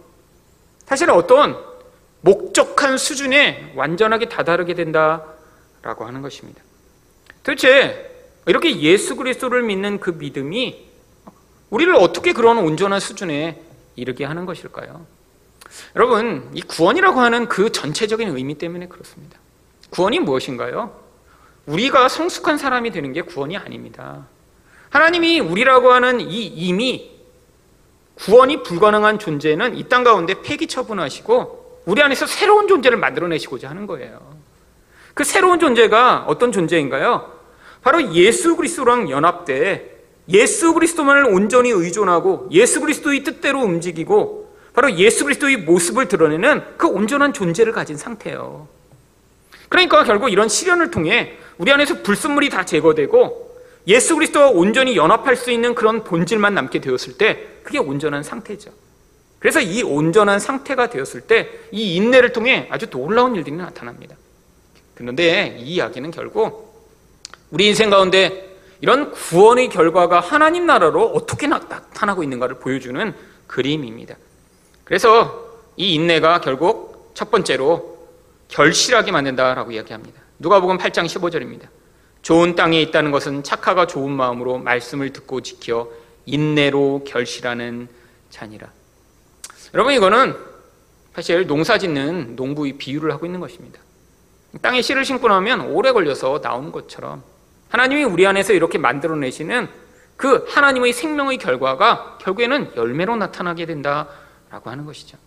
사실 0.84 1.10
어떤 1.10 1.58
목적한 2.20 2.98
수준에 2.98 3.72
완전하게 3.78 4.28
다다르게 4.28 4.74
된다라고 4.74 6.04
하는 6.06 6.22
것입니다. 6.22 6.62
도대체 7.46 8.12
이렇게 8.48 8.80
예수 8.82 9.16
그리스도를 9.16 9.62
믿는 9.64 10.00
그 10.00 10.10
믿음이 10.10 10.84
우리를 11.70 11.94
어떻게 11.96 12.34
그런 12.34 12.58
온전한 12.58 13.00
수준에 13.00 13.62
이르게 13.96 14.26
하는 14.26 14.46
것일까요? 14.46 15.06
여러분, 15.96 16.50
이 16.54 16.62
구원이라고 16.62 17.20
하는 17.20 17.48
그 17.48 17.72
전체적인 17.72 18.36
의미 18.36 18.56
때문에 18.56 18.88
그렇습니다. 18.88 19.38
구원이 19.92 20.20
무엇인가요? 20.20 21.00
우리가 21.68 22.10
성숙한 22.10 22.58
사람이 22.58 22.92
되는 22.92 23.14
게 23.14 23.22
구원이 23.22 23.58
아닙니다. 23.58 24.26
하나님이 24.90 25.40
우리라고 25.40 25.92
하는 25.92 26.22
이 26.22 26.46
이미 26.46 27.12
구원이 28.16 28.64
불가능한 28.64 29.20
존재는 29.20 29.76
이 29.76 29.88
땅 29.88 30.04
가운데 30.04 30.42
폐기 30.42 30.68
처분하시고 30.68 31.82
우리 31.86 32.02
안에서 32.02 32.26
새로운 32.26 32.68
존재를 32.68 32.98
만들어내시고자 32.98 33.70
하는 33.70 33.86
거예요. 33.88 34.36
그 35.14 35.24
새로운 35.24 35.60
존재가 35.60 36.26
어떤 36.28 36.52
존재인가요? 36.52 37.35
바로 37.86 38.16
예수 38.16 38.56
그리스도랑 38.56 39.12
연합돼 39.12 39.96
예수 40.30 40.74
그리스도만을 40.74 41.26
온전히 41.26 41.70
의존하고 41.70 42.50
예수 42.50 42.82
그리스도의 42.82 43.24
뜻대로 43.24 43.62
움직이고 43.62 44.56
바로 44.74 44.92
예수 44.98 45.24
그리스도의 45.24 45.58
모습을 45.58 46.08
드러내는 46.08 46.64
그 46.78 46.88
온전한 46.88 47.32
존재를 47.32 47.74
가진 47.74 47.96
상태예요. 47.96 48.68
그러니까 49.70 50.04
결국 50.04 50.30
이런 50.30 50.50
시련을 50.50 50.90
통해 50.90 51.38
우리 51.60 51.72
안에서 51.72 52.02
불순물이 52.02 52.50
다 52.50 52.66
제거되고 52.66 53.56
예수 53.86 54.16
그리스도와 54.16 54.50
온전히 54.50 54.98
연합할 54.98 55.36
수 55.36 55.52
있는 55.52 55.76
그런 55.76 56.04
본질만 56.04 56.56
남게 56.56 56.82
되었을 56.82 57.20
때 57.20 57.46
그게 57.62 57.78
온전한 57.78 58.24
상태죠. 58.24 58.72
그래서 59.38 59.62
이 59.62 59.84
온전한 59.84 60.40
상태가 60.40 60.90
되었을 60.90 61.22
때 61.22 61.52
이 61.72 61.96
인내를 61.98 62.34
통해 62.34 62.68
아주 62.72 62.90
놀라운 62.90 63.36
일들이 63.36 63.56
나타납니다. 63.56 64.16
그런데 64.96 65.56
이 65.60 65.76
이야기는 65.76 66.10
결국 66.10 66.65
우리 67.52 67.68
인생 67.68 67.90
가운데 67.90 68.58
이런 68.82 69.12
구원의 69.12 69.70
결과가 69.70 70.20
하나님 70.20 70.66
나라로 70.66 71.08
어떻게 71.08 71.48
나타나고 71.48 72.24
있는가를 72.24 72.60
보여주는 72.60 73.14
그림입니다. 73.48 74.16
그래서 74.84 75.46
이 75.78 75.94
인내가 75.94 76.42
결국 76.42 77.12
첫 77.14 77.32
번째로 77.32 77.98
결실하게 78.48 79.12
만든다라고 79.12 79.72
이야기합니다. 79.72 80.22
누가복음 80.40 80.78
8장 80.78 81.06
15절입니다. 81.06 81.68
좋은 82.22 82.56
땅에 82.56 82.82
있다는 82.82 83.12
것은 83.12 83.44
착하가 83.44 83.88
좋은 83.88 84.12
마음으로 84.12 84.58
말씀을 84.58 85.14
듣고 85.14 85.42
지켜 85.42 85.90
인내로 86.26 87.04
결실하는 87.08 87.88
자니라. 88.30 88.70
여러분 89.74 89.94
이거는 89.94 90.36
사실 91.14 91.48
농사 91.48 91.78
짓는 91.78 92.36
농부의 92.36 92.74
비유를 92.74 93.12
하고 93.12 93.26
있는 93.26 93.40
것입니다. 93.40 93.80
땅에 94.62 94.82
씨를 94.82 95.06
심고 95.06 95.28
나면 95.28 95.62
오래 95.72 95.92
걸려서 95.92 96.40
나오는 96.42 96.72
것처럼 96.72 97.24
하나님이 97.70 98.04
우리 98.04 98.26
안에서 98.26 98.54
이렇게 98.54 98.78
만들어내시는 98.78 99.68
그 100.18 100.46
하나님의 100.50 100.94
생명의 100.94 101.38
결과가 101.38 102.18
결국에는 102.22 102.72
열매로 102.76 103.16
나타나게 103.18 103.66
된다라고 103.66 104.70
하는 104.70 104.86
것이죠. 104.86 105.18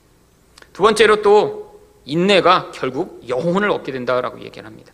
두 0.73 0.83
번째로 0.83 1.23
또 1.23 1.81
인내가 2.05 2.71
결국 2.73 3.29
영혼을 3.29 3.71
얻게 3.71 3.93
된다라고 3.93 4.41
얘기를 4.41 4.67
합니다. 4.67 4.93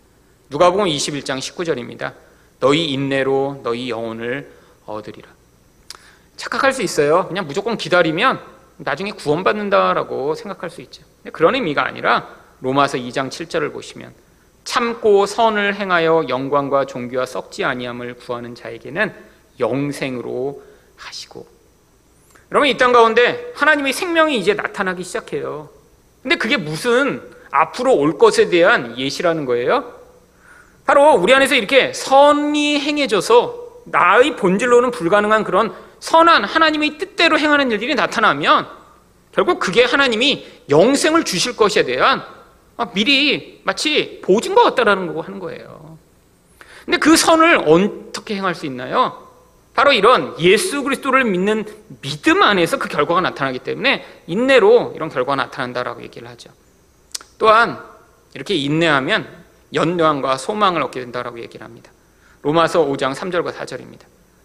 누가복음 0.50 0.86
21장 0.86 1.38
19절입니다. 1.38 2.14
너희 2.58 2.90
인내로 2.90 3.60
너희 3.62 3.90
영혼을 3.90 4.50
얻으리라. 4.86 5.28
착각할 6.36 6.72
수 6.72 6.82
있어요. 6.82 7.28
그냥 7.28 7.46
무조건 7.46 7.76
기다리면 7.76 8.40
나중에 8.76 9.12
구원받는다라고 9.12 10.34
생각할 10.34 10.70
수 10.70 10.80
있죠. 10.82 11.04
그런 11.32 11.54
의미가 11.54 11.86
아니라 11.86 12.28
로마서 12.60 12.98
2장 12.98 13.28
7절을 13.28 13.72
보시면 13.72 14.12
참고 14.64 15.26
선을 15.26 15.74
행하여 15.76 16.24
영광과 16.28 16.86
종교와 16.86 17.26
썩지 17.26 17.64
아니함을 17.64 18.14
구하는 18.14 18.54
자에게는 18.54 19.14
영생으로 19.60 20.62
하시고 20.96 21.46
여러분 22.50 22.68
이 22.68 22.76
땅 22.76 22.92
가운데 22.92 23.52
하나님의 23.56 23.92
생명이 23.92 24.38
이제 24.38 24.54
나타나기 24.54 25.02
시작해요. 25.04 25.70
근데 26.22 26.36
그게 26.36 26.56
무슨 26.56 27.22
앞으로 27.50 27.94
올 27.94 28.18
것에 28.18 28.48
대한 28.48 28.98
예시라는 28.98 29.44
거예요? 29.44 29.92
바로 30.86 31.14
우리 31.14 31.34
안에서 31.34 31.54
이렇게 31.54 31.92
선이 31.92 32.80
행해져서 32.80 33.64
나의 33.86 34.36
본질로는 34.36 34.90
불가능한 34.90 35.44
그런 35.44 35.74
선한 36.00 36.44
하나님의 36.44 36.98
뜻대로 36.98 37.38
행하는 37.38 37.70
일들이 37.70 37.94
나타나면 37.94 38.66
결국 39.32 39.58
그게 39.58 39.84
하나님이 39.84 40.46
영생을 40.70 41.24
주실 41.24 41.56
것에 41.56 41.84
대한 41.84 42.22
미리 42.92 43.60
마치 43.64 44.20
보증 44.22 44.54
것 44.54 44.62
같다라는 44.62 45.06
거고 45.08 45.22
하는 45.22 45.38
거예요. 45.38 45.98
근데 46.84 46.98
그 46.98 47.16
선을 47.16 47.64
어떻게 47.66 48.36
행할 48.36 48.54
수 48.54 48.66
있나요? 48.66 49.24
바로 49.74 49.92
이런 49.92 50.38
예수 50.38 50.82
그리스도를 50.82 51.24
믿는 51.24 51.64
믿음 52.00 52.42
안에서 52.42 52.78
그 52.78 52.88
결과가 52.88 53.20
나타나기 53.20 53.58
때문에 53.60 54.04
인내로 54.26 54.92
이런 54.94 55.08
결과가 55.08 55.36
나타난다라고 55.36 56.02
얘기를 56.02 56.28
하죠. 56.28 56.50
또한 57.38 57.82
이렇게 58.34 58.54
인내하면 58.54 59.26
연명과 59.72 60.36
소망을 60.36 60.82
얻게 60.82 61.00
된다라고 61.00 61.40
얘기를 61.40 61.64
합니다. 61.64 61.90
로마서 62.42 62.84
5장 62.86 63.14
3절과 63.14 63.52
4절입니다. 63.52 64.02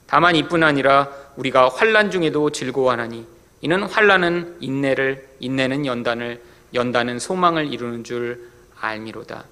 다만 0.08 0.36
이뿐 0.36 0.64
아니라 0.64 1.10
우리가 1.36 1.70
환란 1.70 2.10
중에도 2.10 2.50
즐거워하나니 2.50 3.28
이는 3.62 3.84
환란은 3.84 4.58
인내를 4.62 5.28
인내는 5.40 5.86
연단을 5.86 6.42
연단은 6.74 7.20
소망을 7.20 7.72
이루는 7.72 8.04
줄 8.04 8.50
알미로다. 8.80 9.44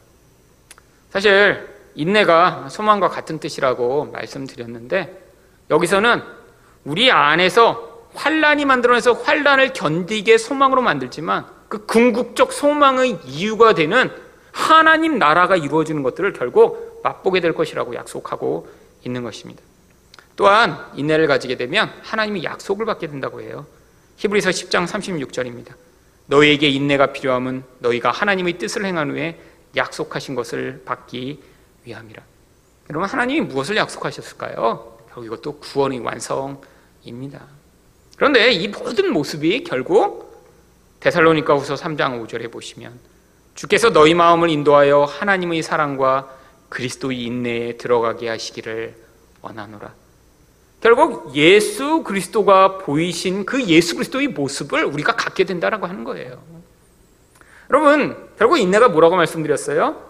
사실 1.09 1.67
인내가 1.95 2.69
소망과 2.69 3.09
같은 3.09 3.39
뜻이라고 3.39 4.05
말씀드렸는데 4.05 5.25
여기서는 5.69 6.21
우리 6.85 7.11
안에서 7.11 8.07
환란이 8.13 8.65
만들어내서 8.65 9.13
환란을 9.13 9.73
견디게 9.73 10.37
소망으로 10.37 10.81
만들지만 10.81 11.45
그 11.67 11.85
궁극적 11.85 12.53
소망의 12.53 13.19
이유가 13.25 13.73
되는 13.73 14.09
하나님 14.51 15.19
나라가 15.19 15.55
이루어지는 15.55 16.01
것들을 16.03 16.33
결국 16.33 17.01
맛보게 17.03 17.41
될 17.41 17.53
것이라고 17.53 17.95
약속하고 17.95 18.67
있는 19.03 19.23
것입니다. 19.23 19.61
또한 20.35 20.77
인내를 20.95 21.27
가지게 21.27 21.57
되면 21.57 21.91
하나님이 22.03 22.43
약속을 22.43 22.85
받게 22.85 23.07
된다고 23.07 23.41
해요. 23.41 23.65
히브리서 24.17 24.49
10장 24.51 24.87
36절입니다. 24.87 25.73
너희에게 26.27 26.69
인내가 26.69 27.07
필요함은 27.13 27.63
너희가 27.79 28.11
하나님의 28.11 28.57
뜻을 28.57 28.85
행한 28.85 29.11
후에 29.11 29.39
약속하신 29.75 30.35
것을 30.35 30.83
받기 30.85 31.41
위함이라. 31.85 32.23
여러분 32.89 33.09
하나님이 33.09 33.41
무엇을 33.41 33.75
약속하셨을까요? 33.75 34.97
결국 35.07 35.25
이것도 35.25 35.59
구원의 35.59 35.99
완성입니다. 35.99 37.47
그런데 38.15 38.51
이 38.51 38.67
모든 38.67 39.11
모습이 39.11 39.63
결국 39.63 40.27
데살로니가 40.99 41.55
후서 41.55 41.75
3장 41.75 42.25
5절에 42.25 42.51
보시면 42.51 42.99
주께서 43.55 43.91
너희 43.91 44.13
마음을 44.13 44.49
인도하여 44.49 45.03
하나님의 45.03 45.63
사랑과 45.63 46.35
그리스도의 46.69 47.23
인내에 47.23 47.77
들어가게 47.77 48.29
하시기를 48.29 48.95
원하노라. 49.41 49.93
결국 50.81 51.35
예수 51.35 52.03
그리스도가 52.03 52.77
보이신 52.77 53.45
그 53.45 53.63
예수 53.65 53.95
그리스도의 53.95 54.29
모습을 54.29 54.83
우리가 54.85 55.15
갖게 55.15 55.43
된다라고 55.43 55.87
하는 55.87 56.03
거예요. 56.03 56.41
여러분, 57.69 58.15
결국 58.37 58.57
인내가 58.57 58.87
뭐라고 58.87 59.15
말씀드렸어요? 59.15 60.07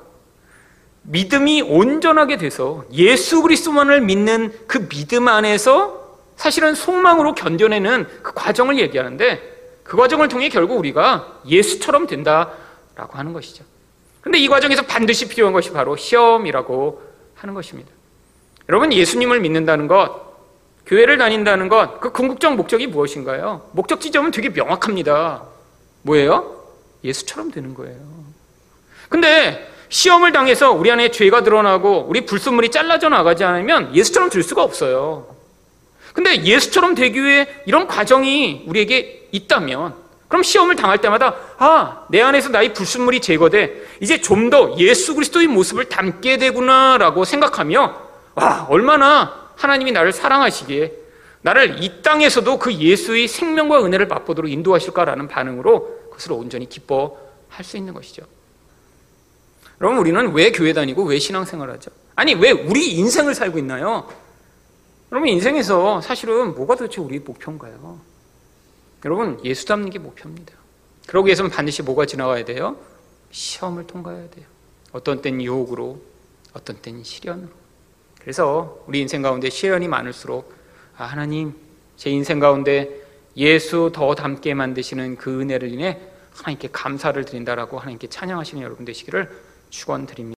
믿음이 1.03 1.62
온전하게 1.62 2.38
돼서 2.38 2.84
예수 2.91 3.41
그리스도만을 3.41 4.01
믿는 4.01 4.53
그 4.67 4.88
믿음 4.89 5.30
안에서 5.30 6.17
사실은 6.36 6.75
소망으로 6.75 7.34
견뎌내는 7.34 8.08
그 8.21 8.34
과정을 8.34 8.77
얘기하는데 8.80 9.58
그 9.84 9.95
과정을 9.95 10.27
통해 10.27 10.49
결국 10.49 10.77
우리가 10.77 11.41
예수처럼 11.47 12.08
된다라고 12.08 13.13
하는 13.13 13.32
것이죠. 13.32 13.63
근데 14.19 14.38
이 14.38 14.49
과정에서 14.49 14.82
반드시 14.82 15.30
필요한 15.30 15.53
것이 15.53 15.71
바로 15.71 15.95
시험이라고 15.95 17.01
하는 17.36 17.53
것입니다. 17.53 17.89
여러분, 18.67 18.91
예수님을 18.91 19.39
믿는다는 19.39 19.88
것, 19.88 20.27
교회를 20.88 21.17
다닌다는 21.17 21.67
것, 21.69 22.00
그 22.00 22.12
궁극적 22.12 22.56
목적이 22.56 22.88
무엇인가요? 22.88 23.69
목적 23.73 24.00
지점은 24.00 24.32
되게 24.32 24.50
명확합니다. 24.50 25.43
뭐예요? 26.04 26.63
예수처럼 27.04 27.52
되는 27.52 27.73
거예요. 27.73 27.97
근데 29.10 29.69
시험을 29.89 30.32
당해서 30.32 30.71
우리 30.71 30.89
안에 30.91 31.12
죄가 31.12 31.43
드러나고 31.43 32.06
우리 32.10 32.26
불순물이 32.26 32.71
잘라져 32.71 33.10
나가지 33.10 33.43
않으면 33.43 33.95
예수처럼 33.95 34.30
될 34.30 34.43
수가 34.43 34.63
없어요. 34.63 35.28
근데 36.13 36.43
예수처럼 36.43 36.95
되기 36.95 37.21
위해 37.23 37.47
이런 37.65 37.88
과정이 37.88 38.63
우리에게 38.67 39.28
있다면 39.32 39.93
그럼 40.28 40.43
시험을 40.43 40.76
당할 40.76 40.97
때마다 41.00 41.36
아, 41.58 42.06
내 42.10 42.21
안에서 42.21 42.50
나의 42.50 42.73
불순물이 42.73 43.19
제거돼. 43.21 43.86
이제 44.02 44.19
좀 44.19 44.50
더 44.50 44.76
예수 44.78 45.15
그리스도의 45.15 45.47
모습을 45.47 45.86
담게 45.89 46.38
되구나라고 46.38 47.23
생각하며 47.26 47.95
와, 48.36 48.65
얼마나 48.69 49.47
하나님이 49.58 49.91
나를 49.91 50.13
사랑하시기에 50.13 50.93
나를 51.41 51.84
이 51.84 52.02
땅에서도 52.02 52.58
그 52.60 52.74
예수의 52.74 53.28
생명과 53.28 53.84
은혜를 53.86 54.08
맛보도록 54.08 54.52
인도하실까라는 54.52 55.28
반응으로 55.28 56.08
그것을 56.10 56.32
온전히 56.32 56.67
기뻐할 56.70 57.63
수 57.63 57.78
있는 57.78 57.93
것이죠. 57.93 58.24
여러분 59.82 60.00
우리는 60.00 60.34
왜 60.34 60.52
교회 60.52 60.74
다니고 60.74 61.04
왜 61.04 61.20
신앙생활 61.20 61.70
하죠? 61.72 61.91
아니, 62.17 62.34
왜 62.34 62.50
우리 62.50 62.96
인생을 62.96 63.36
살고 63.36 63.60
있나요? 63.60 64.10
여러분, 65.12 65.30
인생에서 65.30 66.02
사실은 66.02 66.56
뭐가 66.56 66.76
도대체 66.76 67.00
우리 67.00 67.20
목표인가요? 67.20 68.00
여러분, 69.06 69.39
예수 69.46 69.67
닮는 69.67 69.91
게 69.91 70.00
목표입니다. 70.00 70.54
그러기 71.06 71.28
위해서는 71.28 71.52
반드시 71.52 71.84
뭐가 71.84 72.08
지나가야 72.08 72.43
돼요? 72.43 72.76
시험을 73.30 73.86
통과해야 73.86 74.32
돼요. 74.32 74.46
어떤 74.91 75.22
땐 75.22 75.39
유혹으로, 75.39 76.02
어떤 76.54 76.82
땐 76.82 77.04
시련으로. 77.04 77.50
그래서 78.28 78.84
우리 78.88 79.00
인생 79.00 79.22
가운데 79.22 79.50
시련이 79.50 79.88
많을수록 79.88 80.54
아, 80.98 81.06
하나님, 81.06 81.56
제 81.96 82.10
인생 82.10 82.40
가운데 82.40 82.90
예수 83.38 83.90
더 83.96 84.16
닮게 84.16 84.54
만드시는 84.54 85.16
그 85.16 85.40
은혜를 85.40 85.72
인해 85.72 85.98
하나님께 86.34 86.68
감사를 86.74 87.24
드린다라고 87.24 87.80
하나님께 87.80 88.08
찬양하시는 88.08 88.62
여러분 88.62 88.84
되시기를 88.84 89.30
축원드립니다. 89.70 90.37